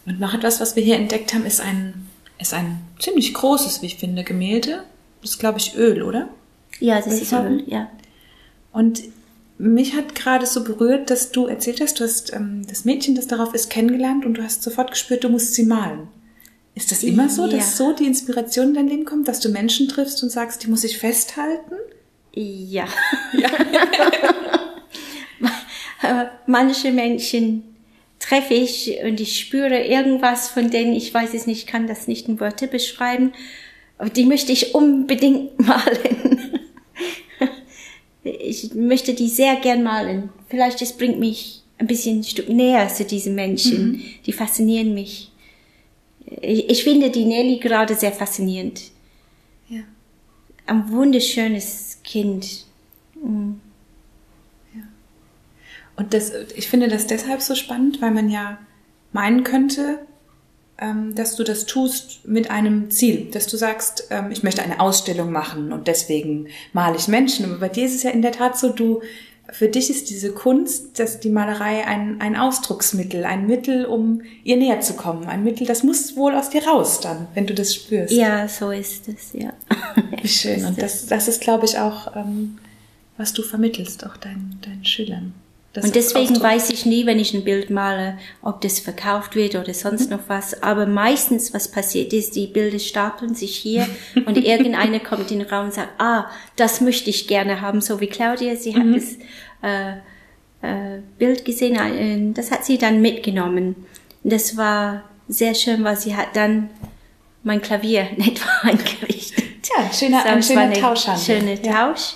Und 0.07 0.19
noch 0.19 0.33
etwas, 0.33 0.59
was 0.59 0.75
wir 0.75 0.83
hier 0.83 0.95
entdeckt 0.95 1.33
haben, 1.33 1.45
ist 1.45 1.61
ein, 1.61 2.06
ist 2.39 2.53
ein 2.53 2.79
ziemlich 2.99 3.33
großes, 3.33 3.81
wie 3.81 3.87
ich 3.87 3.97
finde, 3.97 4.23
Gemälde. 4.23 4.83
Das 5.21 5.31
ist, 5.31 5.39
glaube 5.39 5.57
ich, 5.59 5.75
Öl, 5.75 6.03
oder? 6.03 6.29
Ja, 6.79 7.01
das 7.01 7.21
ist? 7.21 7.33
Öl, 7.33 7.63
ja. 7.67 7.89
Und 8.71 9.01
mich 9.57 9.95
hat 9.95 10.13
gerade 10.13 10.45
so 10.45 10.63
berührt, 10.63 11.09
dass 11.09 11.31
du 11.31 11.47
erzählt 11.47 11.81
hast, 11.81 11.99
du 11.99 12.03
hast 12.03 12.31
ähm, 12.33 12.61
das 12.67 12.85
Mädchen, 12.85 13.15
das 13.15 13.25
darauf 13.27 13.53
ist, 13.55 13.69
kennengelernt 13.71 14.25
und 14.25 14.35
du 14.35 14.43
hast 14.43 14.61
sofort 14.61 14.91
gespürt, 14.91 15.23
du 15.23 15.29
musst 15.29 15.55
sie 15.55 15.65
malen. 15.65 16.07
Ist 16.75 16.91
das 16.91 17.01
immer 17.03 17.27
so, 17.27 17.45
dass 17.47 17.53
Ja. 17.79 17.85
so 17.85 17.93
die 17.93 18.05
Inspiration 18.05 18.67
in 18.67 18.73
dein 18.75 18.87
Leben 18.87 19.05
kommt, 19.05 19.27
dass 19.27 19.39
du 19.39 19.49
Menschen 19.49 19.87
triffst 19.87 20.21
und 20.21 20.29
sagst, 20.29 20.61
die 20.61 20.67
muss 20.67 20.83
ich 20.83 20.99
festhalten? 20.99 21.73
Ja. 22.35 22.85
Aber 26.03 26.31
Manche 26.45 26.91
Menschen 26.91 27.63
treffe 28.27 28.53
ich 28.53 28.97
und 29.03 29.19
ich 29.19 29.39
spüre 29.39 29.85
irgendwas 29.85 30.49
von 30.49 30.69
denen, 30.69 30.93
ich 30.93 31.13
weiß 31.13 31.33
es 31.33 31.47
nicht, 31.47 31.67
kann 31.67 31.87
das 31.87 32.07
nicht 32.07 32.27
in 32.27 32.39
Worte 32.39 32.67
beschreiben, 32.67 33.31
aber 33.97 34.09
die 34.09 34.25
möchte 34.25 34.51
ich 34.51 34.75
unbedingt 34.75 35.59
malen. 35.65 36.59
Ich 38.23 38.73
möchte 38.73 39.13
die 39.13 39.29
sehr 39.29 39.55
gern 39.55 39.83
malen. 39.83 40.29
Vielleicht 40.49 40.81
es 40.81 40.93
bringt 40.93 41.19
mich 41.19 41.63
ein 41.77 41.87
bisschen 41.87 42.19
ein 42.19 42.23
Stück 42.23 42.49
näher 42.49 42.89
zu 42.89 43.05
diesen 43.05 43.35
Menschen. 43.35 44.03
Die 44.25 44.33
faszinieren 44.33 44.93
mich. 44.93 45.31
Ich, 46.41 46.69
ich 46.69 46.83
finde 46.83 47.09
die 47.09 47.23
Nelly 47.23 47.57
gerade 47.57 47.95
sehr 47.95 48.11
faszinierend. 48.11 48.81
Ja. 49.69 49.81
Ein 50.65 50.91
wunderschönes 50.91 51.99
Kind. 52.03 52.65
Und 55.97 56.13
das, 56.13 56.31
ich 56.55 56.69
finde 56.69 56.87
das 56.87 57.07
deshalb 57.07 57.41
so 57.41 57.55
spannend, 57.55 58.01
weil 58.01 58.11
man 58.11 58.29
ja 58.29 58.59
meinen 59.11 59.43
könnte, 59.43 59.99
ähm, 60.77 61.15
dass 61.15 61.35
du 61.35 61.43
das 61.43 61.65
tust 61.65 62.27
mit 62.27 62.51
einem 62.51 62.91
Ziel, 62.91 63.29
dass 63.31 63.47
du 63.47 63.57
sagst, 63.57 64.07
ähm, 64.11 64.31
ich 64.31 64.43
möchte 64.43 64.61
eine 64.61 64.79
Ausstellung 64.79 65.31
machen 65.31 65.73
und 65.73 65.87
deswegen 65.87 66.47
male 66.71 66.97
ich 66.97 67.07
Menschen. 67.07 67.45
Aber 67.45 67.57
bei 67.57 67.69
dir 67.69 67.85
ist 67.85 67.95
es 67.95 68.03
ja 68.03 68.11
in 68.11 68.21
der 68.21 68.31
Tat 68.31 68.59
so, 68.59 68.69
du, 68.69 69.01
für 69.49 69.69
dich 69.69 69.89
ist 69.89 70.11
diese 70.11 70.33
Kunst, 70.33 70.99
dass 70.99 71.19
die 71.19 71.29
Malerei 71.29 71.87
ein, 71.87 72.21
ein 72.21 72.35
Ausdrucksmittel, 72.35 73.25
ein 73.25 73.47
Mittel, 73.47 73.85
um 73.85 74.21
ihr 74.43 74.57
näher 74.57 74.81
zu 74.81 74.93
kommen. 74.93 75.25
Ein 75.25 75.43
Mittel, 75.43 75.65
das 75.65 75.83
muss 75.83 76.15
wohl 76.15 76.35
aus 76.35 76.51
dir 76.51 76.63
raus 76.67 76.99
dann, 76.99 77.27
wenn 77.33 77.47
du 77.47 77.55
das 77.55 77.73
spürst. 77.73 78.13
Ja, 78.13 78.47
so 78.47 78.69
ist 78.69 79.07
es, 79.07 79.33
ja. 79.33 79.53
Wie 80.21 80.27
schön. 80.27 80.63
Und 80.65 80.79
das, 80.79 81.07
das 81.07 81.27
ist, 81.27 81.41
glaube 81.41 81.65
ich, 81.65 81.79
auch, 81.79 82.15
ähm, 82.15 82.59
was 83.17 83.33
du 83.33 83.41
vermittelst, 83.41 84.05
auch 84.05 84.17
deinen, 84.17 84.59
deinen 84.61 84.85
Schülern. 84.85 85.33
Das 85.73 85.85
Und 85.85 85.95
deswegen 85.95 86.41
weiß 86.41 86.71
ich 86.71 86.85
nie, 86.85 87.05
wenn 87.05 87.19
ich 87.19 87.33
ein 87.33 87.43
Bild 87.43 87.69
male, 87.69 88.17
ob 88.41 88.61
das 88.61 88.79
verkauft 88.79 89.35
wird 89.35 89.55
oder 89.55 89.73
sonst 89.73 90.09
noch 90.09 90.21
was. 90.27 90.63
Aber 90.63 90.87
meistens, 90.87 91.53
was 91.53 91.69
passiert 91.69 92.13
ist, 92.13 92.35
die 92.35 92.47
Bilder 92.47 92.79
stapeln 92.79 93.35
sich 93.35 93.55
hier 93.55 93.87
und 94.25 94.37
irgendeiner 94.43 94.99
kommt 94.99 95.29
in 95.29 95.39
den 95.39 95.47
Raum 95.47 95.65
und 95.65 95.73
sagt, 95.73 96.01
ah, 96.01 96.25
das 96.55 96.81
möchte 96.81 97.09
ich 97.09 97.27
gerne 97.27 97.61
haben, 97.61 97.81
so 97.81 97.99
wie 97.99 98.07
Claudia. 98.07 98.55
Sie 98.55 98.75
hat 98.75 98.85
das 98.95 99.17
äh, 99.61 99.97
äh, 100.61 101.01
Bild 101.19 101.45
gesehen, 101.45 101.75
äh, 101.75 102.33
das 102.33 102.51
hat 102.51 102.65
sie 102.65 102.77
dann 102.77 103.01
mitgenommen. 103.01 103.75
Und 104.23 104.33
das 104.33 104.57
war 104.57 105.03
sehr 105.27 105.53
schön, 105.53 105.83
weil 105.83 105.97
sie 105.97 106.15
hat 106.15 106.35
dann 106.35 106.69
mein 107.43 107.61
Klavier 107.61 108.07
in 108.17 108.27
etwa 108.27 108.49
eingerichtet. 108.63 109.43
Tja, 109.61 109.91
schöner, 109.93 110.21
So, 110.21 110.29
ein 110.29 110.43
schöner 110.43 110.61
eine 110.61 110.73
Tauschhandel. 110.73 111.23
Schöne 111.23 111.61
Tausch. 111.61 112.13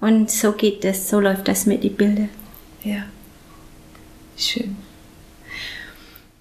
Und 0.00 0.30
so 0.30 0.52
geht 0.52 0.84
das, 0.84 1.08
so 1.08 1.20
läuft 1.20 1.48
das 1.48 1.66
mit 1.66 1.84
den 1.84 1.94
Bildern. 1.94 2.28
Ja. 2.84 3.04
Schön. 4.36 4.76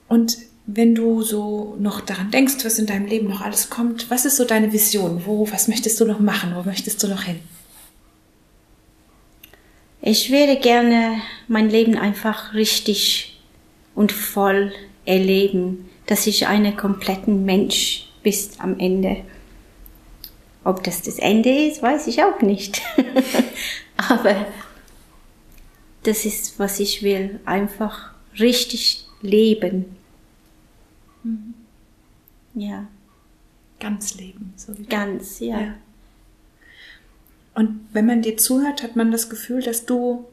Und 0.08 0.38
wenn 0.66 0.96
du 0.96 1.22
so 1.22 1.76
noch 1.80 2.02
daran 2.02 2.32
denkst, 2.32 2.64
was 2.64 2.80
in 2.80 2.86
deinem 2.86 3.06
Leben 3.06 3.28
noch 3.28 3.42
alles 3.42 3.70
kommt, 3.70 4.10
was 4.10 4.26
ist 4.26 4.38
so 4.38 4.46
deine 4.46 4.72
Vision? 4.72 5.24
Wo, 5.26 5.50
was 5.52 5.68
möchtest 5.68 6.00
du 6.00 6.06
noch 6.06 6.20
machen? 6.20 6.54
Wo 6.56 6.64
möchtest 6.64 7.02
du 7.04 7.08
noch 7.08 7.24
hin? 7.24 7.40
Ich 10.02 10.32
würde 10.32 10.58
gerne 10.58 11.22
mein 11.48 11.70
Leben 11.70 11.98
einfach 11.98 12.54
richtig 12.54 13.40
und 13.96 14.12
voll 14.12 14.72
erleben, 15.06 15.90
dass 16.06 16.28
ich 16.28 16.48
einen 16.48 16.78
kompletten 16.78 17.46
Mensch 17.46 18.08
bis 18.24 18.60
am 18.60 18.80
Ende. 18.80 19.18
Ob 20.64 20.84
das 20.84 21.02
das 21.02 21.20
Ende 21.20 21.50
ist, 21.50 21.82
weiß 21.82 22.08
ich 22.08 22.24
auch 22.24 22.42
nicht. 22.42 22.82
Aber 23.98 24.46
das 26.04 26.26
ist, 26.26 26.60
was 26.60 26.80
ich 26.80 27.04
will. 27.04 27.40
Einfach 27.46 28.14
richtig 28.38 29.06
leben. 29.22 29.98
Ja, 32.56 32.88
Ganz 33.80 34.16
leben. 34.16 34.54
So 34.58 34.78
wie 34.78 34.84
ganz, 34.84 35.40
ja. 35.40 35.60
Ja. 35.60 35.76
Und 37.56 37.88
wenn 37.94 38.06
man 38.06 38.22
dir 38.22 38.38
zuhört, 38.38 38.84
hat 38.84 38.96
man 38.96 39.12
das 39.12 39.30
Gefühl, 39.30 39.62
dass 39.62 39.86
du 39.86 40.26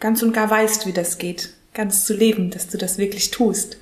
ganz 0.00 0.22
und 0.22 0.32
gar 0.32 0.50
weißt, 0.50 0.86
wie 0.86 0.92
das 0.92 1.18
geht, 1.18 1.54
ganz 1.74 2.04
zu 2.04 2.14
leben, 2.14 2.50
dass 2.50 2.68
du 2.68 2.78
das 2.78 2.98
wirklich 2.98 3.30
tust. 3.30 3.78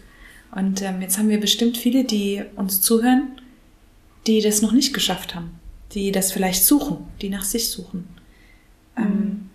Und 0.54 0.82
ähm, 0.82 1.00
jetzt 1.00 1.18
haben 1.18 1.28
wir 1.28 1.40
bestimmt 1.40 1.76
viele, 1.78 2.04
die 2.04 2.42
uns 2.56 2.80
zuhören, 2.80 3.40
die 4.26 4.40
das 4.40 4.62
noch 4.62 4.72
nicht 4.72 4.92
geschafft 4.92 5.34
haben, 5.34 5.52
die 5.92 6.12
das 6.12 6.30
vielleicht 6.32 6.64
suchen, 6.64 6.98
die 7.20 7.30
nach 7.30 7.44
sich 7.44 7.70
suchen. 7.70 8.06
Ähm, 8.96 9.50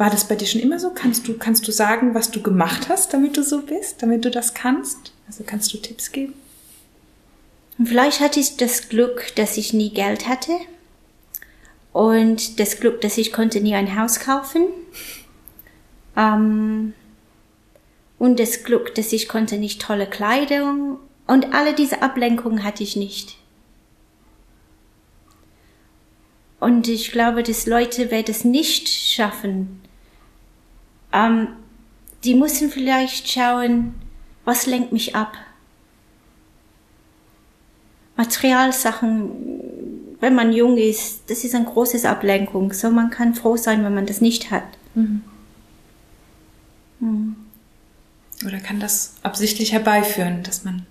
war 0.00 0.08
das 0.08 0.26
bei 0.26 0.34
dir 0.34 0.46
schon 0.46 0.62
immer 0.62 0.80
so? 0.80 0.90
Kannst 0.90 1.28
du, 1.28 1.36
kannst 1.36 1.68
du 1.68 1.72
sagen, 1.72 2.14
was 2.14 2.30
du 2.30 2.40
gemacht 2.40 2.88
hast, 2.88 3.12
damit 3.12 3.36
du 3.36 3.44
so 3.44 3.60
bist, 3.60 4.02
damit 4.02 4.24
du 4.24 4.30
das 4.30 4.54
kannst? 4.54 5.12
Also 5.26 5.44
kannst 5.44 5.74
du 5.74 5.76
Tipps 5.76 6.10
geben? 6.10 6.32
Vielleicht 7.84 8.20
hatte 8.20 8.40
ich 8.40 8.56
das 8.56 8.88
Glück, 8.88 9.34
dass 9.36 9.58
ich 9.58 9.74
nie 9.74 9.90
Geld 9.90 10.26
hatte. 10.26 10.52
Und 11.92 12.58
das 12.60 12.80
Glück, 12.80 13.02
dass 13.02 13.18
ich 13.18 13.30
konnte 13.30 13.60
nie 13.60 13.74
ein 13.74 14.00
Haus 14.00 14.20
kaufen. 14.20 14.68
Ähm, 16.16 16.94
und 18.18 18.40
das 18.40 18.64
Glück, 18.64 18.94
dass 18.94 19.12
ich 19.12 19.28
konnte 19.28 19.58
nicht 19.58 19.82
tolle 19.82 20.06
Kleidung. 20.06 20.98
Und 21.26 21.52
alle 21.52 21.74
diese 21.74 22.00
Ablenkungen 22.00 22.64
hatte 22.64 22.82
ich 22.82 22.96
nicht. 22.96 23.36
Und 26.58 26.88
ich 26.88 27.12
glaube, 27.12 27.42
dass 27.42 27.66
Leute, 27.66 28.10
wer 28.10 28.22
das 28.22 28.44
nicht 28.44 28.88
schaffen, 28.88 29.82
ähm, 31.12 31.48
die 32.24 32.34
müssen 32.34 32.70
vielleicht 32.70 33.28
schauen, 33.30 33.94
was 34.44 34.66
lenkt 34.66 34.92
mich 34.92 35.14
ab. 35.16 35.32
Materialsachen, 38.16 39.30
wenn 40.20 40.34
man 40.34 40.52
jung 40.52 40.76
ist, 40.76 41.22
das 41.30 41.44
ist 41.44 41.54
ein 41.54 41.64
großes 41.64 42.04
Ablenkung. 42.04 42.72
So, 42.72 42.90
man 42.90 43.10
kann 43.10 43.34
froh 43.34 43.56
sein, 43.56 43.82
wenn 43.84 43.94
man 43.94 44.06
das 44.06 44.20
nicht 44.20 44.50
hat. 44.50 44.64
Oder 48.46 48.58
kann 48.58 48.80
das 48.80 49.14
absichtlich 49.22 49.72
herbeiführen, 49.72 50.42
dass 50.42 50.64
man 50.64 50.84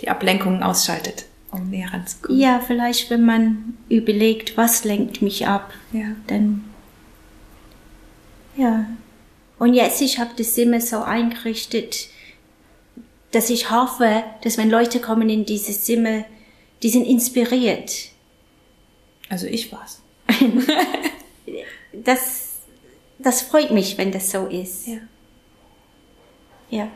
die 0.00 0.08
Ablenkungen 0.08 0.62
ausschaltet, 0.62 1.26
um 1.50 1.68
näher 1.70 1.92
ranzukommen? 1.92 2.40
Ja, 2.40 2.60
vielleicht, 2.64 3.10
wenn 3.10 3.24
man 3.24 3.76
überlegt, 3.88 4.56
was 4.56 4.84
lenkt 4.84 5.22
mich 5.22 5.46
ab, 5.48 5.72
Ja. 5.92 6.06
dann, 6.28 6.64
ja. 8.56 8.86
Und 9.58 9.74
jetzt, 9.74 10.02
ich 10.02 10.18
habe 10.18 10.30
das 10.36 10.56
immer 10.58 10.80
so 10.80 11.02
eingerichtet, 11.02 12.08
dass 13.32 13.50
ich 13.50 13.70
hoffe, 13.70 14.24
dass 14.42 14.58
wenn 14.58 14.70
Leute 14.70 15.00
kommen 15.00 15.28
in 15.28 15.44
dieses 15.44 15.84
Zimmer, 15.84 16.24
die 16.82 16.90
sind 16.90 17.06
inspiriert. 17.06 18.10
Also 19.28 19.46
ich 19.46 19.72
war's. 19.72 20.02
Das, 22.04 22.56
das 23.18 23.40
freut 23.40 23.70
mich, 23.70 23.96
wenn 23.96 24.12
das 24.12 24.30
so 24.30 24.46
ist. 24.46 24.86
Ja. 24.86 24.98
Ja. 26.68 26.90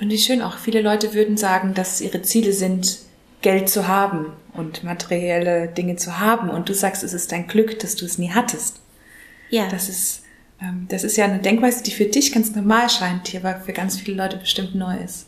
Und 0.00 0.10
wie 0.10 0.18
schön 0.18 0.40
auch, 0.40 0.56
viele 0.56 0.80
Leute 0.80 1.12
würden 1.12 1.36
sagen, 1.36 1.74
dass 1.74 2.00
ihre 2.00 2.22
Ziele 2.22 2.54
sind, 2.54 3.00
Geld 3.42 3.68
zu 3.68 3.86
haben 3.86 4.32
und 4.54 4.82
materielle 4.82 5.68
Dinge 5.68 5.96
zu 5.96 6.18
haben. 6.18 6.48
Und 6.48 6.68
du 6.68 6.74
sagst, 6.74 7.02
es 7.02 7.12
ist 7.12 7.32
dein 7.32 7.46
Glück, 7.46 7.78
dass 7.80 7.96
du 7.96 8.04
es 8.04 8.18
nie 8.18 8.30
hattest. 8.30 8.80
Ja. 9.50 9.68
Das 9.68 9.88
ist 9.88 10.22
das 10.88 11.04
ist 11.04 11.16
ja 11.16 11.24
eine 11.24 11.38
Denkweise, 11.38 11.82
die 11.82 11.92
für 11.92 12.06
dich 12.06 12.32
ganz 12.32 12.54
normal 12.54 12.90
scheint, 12.90 13.32
die 13.32 13.36
aber 13.36 13.60
für 13.60 13.72
ganz 13.72 13.96
viele 13.96 14.16
Leute 14.16 14.38
bestimmt 14.38 14.74
neu 14.74 14.96
ist. 14.96 15.26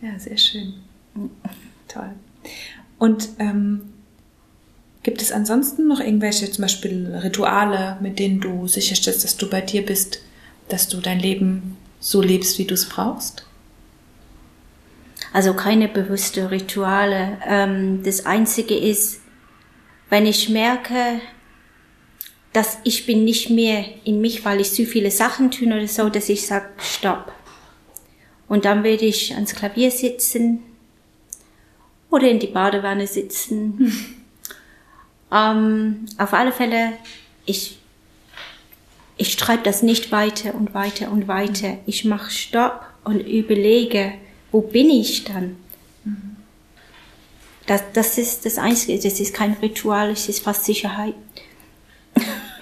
Ja, 0.00 0.16
sehr 0.18 0.36
schön. 0.36 0.74
Toll. 1.88 2.10
Und 2.98 3.30
ähm, 3.38 3.92
gibt 5.02 5.22
es 5.22 5.32
ansonsten 5.32 5.88
noch 5.88 6.00
irgendwelche 6.00 6.50
zum 6.50 6.62
Beispiel 6.62 7.06
Rituale, 7.22 7.96
mit 8.00 8.18
denen 8.18 8.40
du 8.40 8.68
sicherstellst, 8.68 9.24
dass 9.24 9.36
du 9.36 9.50
bei 9.50 9.60
dir 9.60 9.84
bist, 9.84 10.20
dass 10.68 10.88
du 10.88 11.00
dein 11.00 11.18
Leben 11.18 11.76
so 11.98 12.22
lebst, 12.22 12.58
wie 12.58 12.64
du 12.64 12.74
es 12.74 12.88
brauchst? 12.88 13.44
Also 15.32 15.54
keine 15.54 15.88
bewusste 15.88 16.50
Rituale. 16.50 17.38
Ähm, 17.46 18.02
das 18.04 18.24
Einzige 18.24 18.76
ist, 18.76 19.20
wenn 20.10 20.26
ich 20.26 20.48
merke, 20.48 21.20
dass 22.58 22.78
ich 22.82 23.06
bin 23.06 23.24
nicht 23.24 23.50
mehr 23.50 23.84
in 24.02 24.20
mich, 24.20 24.44
weil 24.44 24.60
ich 24.60 24.72
zu 24.72 24.84
viele 24.84 25.12
Sachen 25.12 25.52
tue 25.52 25.68
oder 25.68 25.86
so, 25.86 26.08
dass 26.08 26.28
ich 26.28 26.44
sage, 26.44 26.66
stopp. 26.78 27.30
Und 28.48 28.64
dann 28.64 28.82
werde 28.82 29.04
ich 29.04 29.32
ans 29.32 29.54
Klavier 29.54 29.92
sitzen 29.92 30.64
oder 32.10 32.28
in 32.28 32.40
die 32.40 32.48
Badewanne 32.48 33.06
sitzen. 33.06 33.78
Hm. 33.78 33.92
Ähm, 35.30 36.06
auf 36.16 36.32
alle 36.32 36.52
Fälle, 36.52 36.94
ich, 37.44 37.78
ich 39.18 39.36
treibe 39.36 39.62
das 39.62 39.82
nicht 39.82 40.10
weiter 40.10 40.54
und 40.54 40.72
weiter 40.72 41.12
und 41.12 41.28
weiter. 41.28 41.76
Ich 41.84 42.06
mache 42.06 42.30
Stopp 42.30 42.80
und 43.04 43.20
überlege, 43.20 44.14
wo 44.52 44.62
bin 44.62 44.88
ich 44.88 45.24
dann? 45.24 45.56
Das, 47.66 47.82
das 47.92 48.16
ist 48.16 48.46
das 48.46 48.56
Einzige, 48.56 48.98
das 48.98 49.20
ist 49.20 49.34
kein 49.34 49.52
Ritual, 49.60 50.12
es 50.12 50.30
ist 50.30 50.42
fast 50.42 50.64
Sicherheit. 50.64 51.14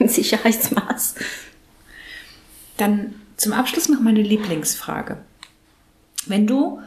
Sicherheitsmaß. 0.08 1.16
Dann 2.76 3.14
zum 3.36 3.52
Abschluss 3.52 3.88
noch 3.88 4.00
meine 4.00 4.22
Lieblingsfrage. 4.22 5.18
Wenn 6.26 6.46
du 6.46 6.80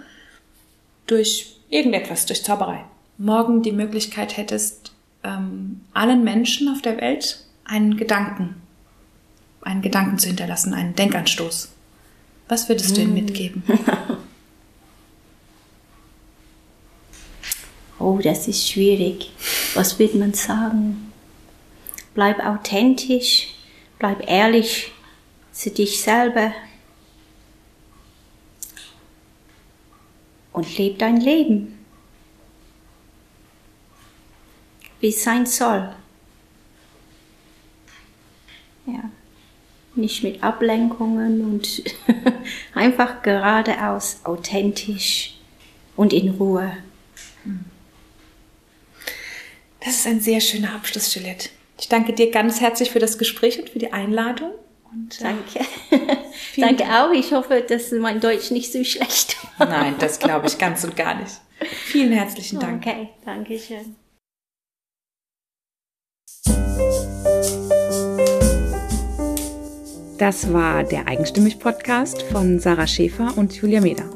durch 1.07 1.55
irgendetwas, 1.69 2.25
durch 2.25 2.43
Zauberei, 2.43 2.83
morgen 3.17 3.61
die 3.61 3.71
Möglichkeit 3.71 4.37
hättest, 4.37 4.91
ähm, 5.23 5.81
allen 5.93 6.23
Menschen 6.23 6.69
auf 6.69 6.81
der 6.81 6.99
Welt 7.01 7.45
einen 7.65 7.97
Gedanken, 7.97 8.55
einen 9.61 9.81
Gedanken 9.81 10.17
zu 10.17 10.27
hinterlassen, 10.27 10.73
einen 10.73 10.95
Denkanstoß, 10.95 11.69
was 12.47 12.69
würdest 12.69 12.97
du 12.97 13.01
ihnen 13.01 13.15
hm. 13.15 13.25
mitgeben? 13.25 13.63
Oh, 17.99 18.17
das 18.23 18.47
ist 18.47 18.67
schwierig. 18.67 19.29
Was 19.73 19.99
wird 19.99 20.15
man 20.15 20.33
sagen? 20.33 21.08
Bleib 22.19 22.45
authentisch, 22.45 23.47
bleib 23.97 24.29
ehrlich 24.29 24.91
zu 25.53 25.71
dich 25.71 26.01
selber 26.01 26.53
und 30.51 30.77
leb 30.77 30.99
dein 30.99 31.21
Leben, 31.21 31.79
wie 34.99 35.07
es 35.07 35.23
sein 35.23 35.45
soll. 35.45 35.95
Ja, 38.85 39.09
nicht 39.95 40.21
mit 40.21 40.43
Ablenkungen 40.43 41.39
und 41.45 41.83
einfach 42.75 43.21
geradeaus 43.21 44.25
authentisch 44.25 45.39
und 45.95 46.11
in 46.11 46.31
Ruhe. 46.31 46.83
Das 49.79 49.99
ist 49.99 50.05
ein 50.07 50.19
sehr 50.19 50.41
schöner 50.41 50.75
Abschluss, 50.75 51.15
Juliette. 51.15 51.51
Ich 51.79 51.87
danke 51.87 52.11
dir 52.11 52.29
ganz 52.29 52.59
herzlich 52.59 52.91
für 52.91 52.99
das 52.99 53.17
Gespräch 53.17 53.57
und 53.57 53.69
für 53.69 53.79
die 53.79 53.93
Einladung. 53.93 54.51
Und, 54.91 55.21
äh, 55.21 55.23
danke. 55.23 56.17
danke 56.57 56.83
auch. 56.83 57.11
Ich 57.13 57.31
hoffe, 57.31 57.63
dass 57.65 57.91
mein 57.91 58.19
Deutsch 58.19 58.51
nicht 58.51 58.73
so 58.73 58.83
schlecht 58.83 59.37
war. 59.57 59.67
Nein, 59.67 59.95
das 59.97 60.19
glaube 60.19 60.47
ich 60.47 60.57
ganz 60.57 60.83
und 60.83 60.97
gar 60.97 61.15
nicht. 61.15 61.39
Vielen 61.85 62.11
herzlichen 62.11 62.59
Dank. 62.59 62.85
Okay, 62.85 63.09
danke 63.23 63.57
schön. 63.57 63.95
Das 70.17 70.51
war 70.51 70.83
der 70.83 71.07
Eigenstimmig-Podcast 71.07 72.23
von 72.23 72.59
Sarah 72.59 72.87
Schäfer 72.87 73.37
und 73.37 73.53
Julia 73.53 73.79
Meder. 73.79 74.09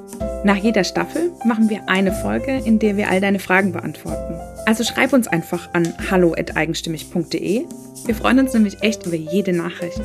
Nach 0.44 0.58
jeder 0.58 0.84
Staffel 0.84 1.32
machen 1.46 1.70
wir 1.70 1.88
eine 1.88 2.12
Folge, 2.12 2.62
in 2.66 2.80
der 2.80 2.98
wir 2.98 3.10
all 3.10 3.22
deine 3.22 3.40
Fragen 3.40 3.72
beantworten. 3.72 4.53
Also 4.66 4.84
schreib 4.84 5.14
uns 5.14 5.28
einfach 5.28 5.70
an 5.74 5.94
hallo@eigenstimmig.de. 6.10 7.66
Wir 8.06 8.16
freuen 8.16 8.40
uns 8.40 8.54
nämlich 8.54 8.82
echt 8.82 9.06
über 9.06 9.16
jede 9.16 9.54
Nachricht. 9.54 10.02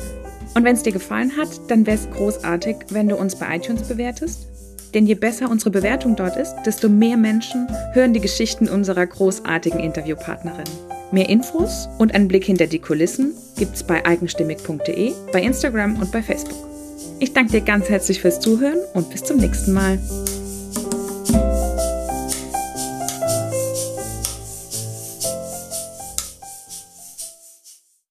Und 0.55 0.63
wenn 0.63 0.75
es 0.75 0.83
dir 0.83 0.91
gefallen 0.91 1.31
hat, 1.37 1.49
dann 1.69 1.85
wäre 1.85 1.97
es 1.97 2.09
großartig, 2.09 2.77
wenn 2.89 3.07
du 3.07 3.15
uns 3.15 3.35
bei 3.35 3.55
iTunes 3.55 3.83
bewertest. 3.83 4.47
Denn 4.93 5.05
je 5.05 5.15
besser 5.15 5.49
unsere 5.49 5.69
Bewertung 5.69 6.15
dort 6.15 6.35
ist, 6.35 6.55
desto 6.65 6.89
mehr 6.89 7.15
Menschen 7.15 7.67
hören 7.93 8.13
die 8.13 8.19
Geschichten 8.19 8.67
unserer 8.67 9.05
großartigen 9.05 9.79
Interviewpartnerin. 9.79 10.65
Mehr 11.11 11.29
Infos 11.29 11.87
und 11.97 12.13
einen 12.13 12.27
Blick 12.27 12.45
hinter 12.45 12.67
die 12.67 12.79
Kulissen 12.79 13.33
gibt's 13.57 13.83
bei 13.83 14.05
eigenstimmig.de, 14.05 15.13
bei 15.31 15.41
Instagram 15.41 15.99
und 15.99 16.11
bei 16.11 16.21
Facebook. 16.21 16.57
Ich 17.19 17.33
danke 17.33 17.51
dir 17.51 17.61
ganz 17.61 17.89
herzlich 17.89 18.21
fürs 18.21 18.39
Zuhören 18.39 18.79
und 18.93 19.09
bis 19.09 19.23
zum 19.23 19.37
nächsten 19.37 19.73
Mal. 19.73 19.99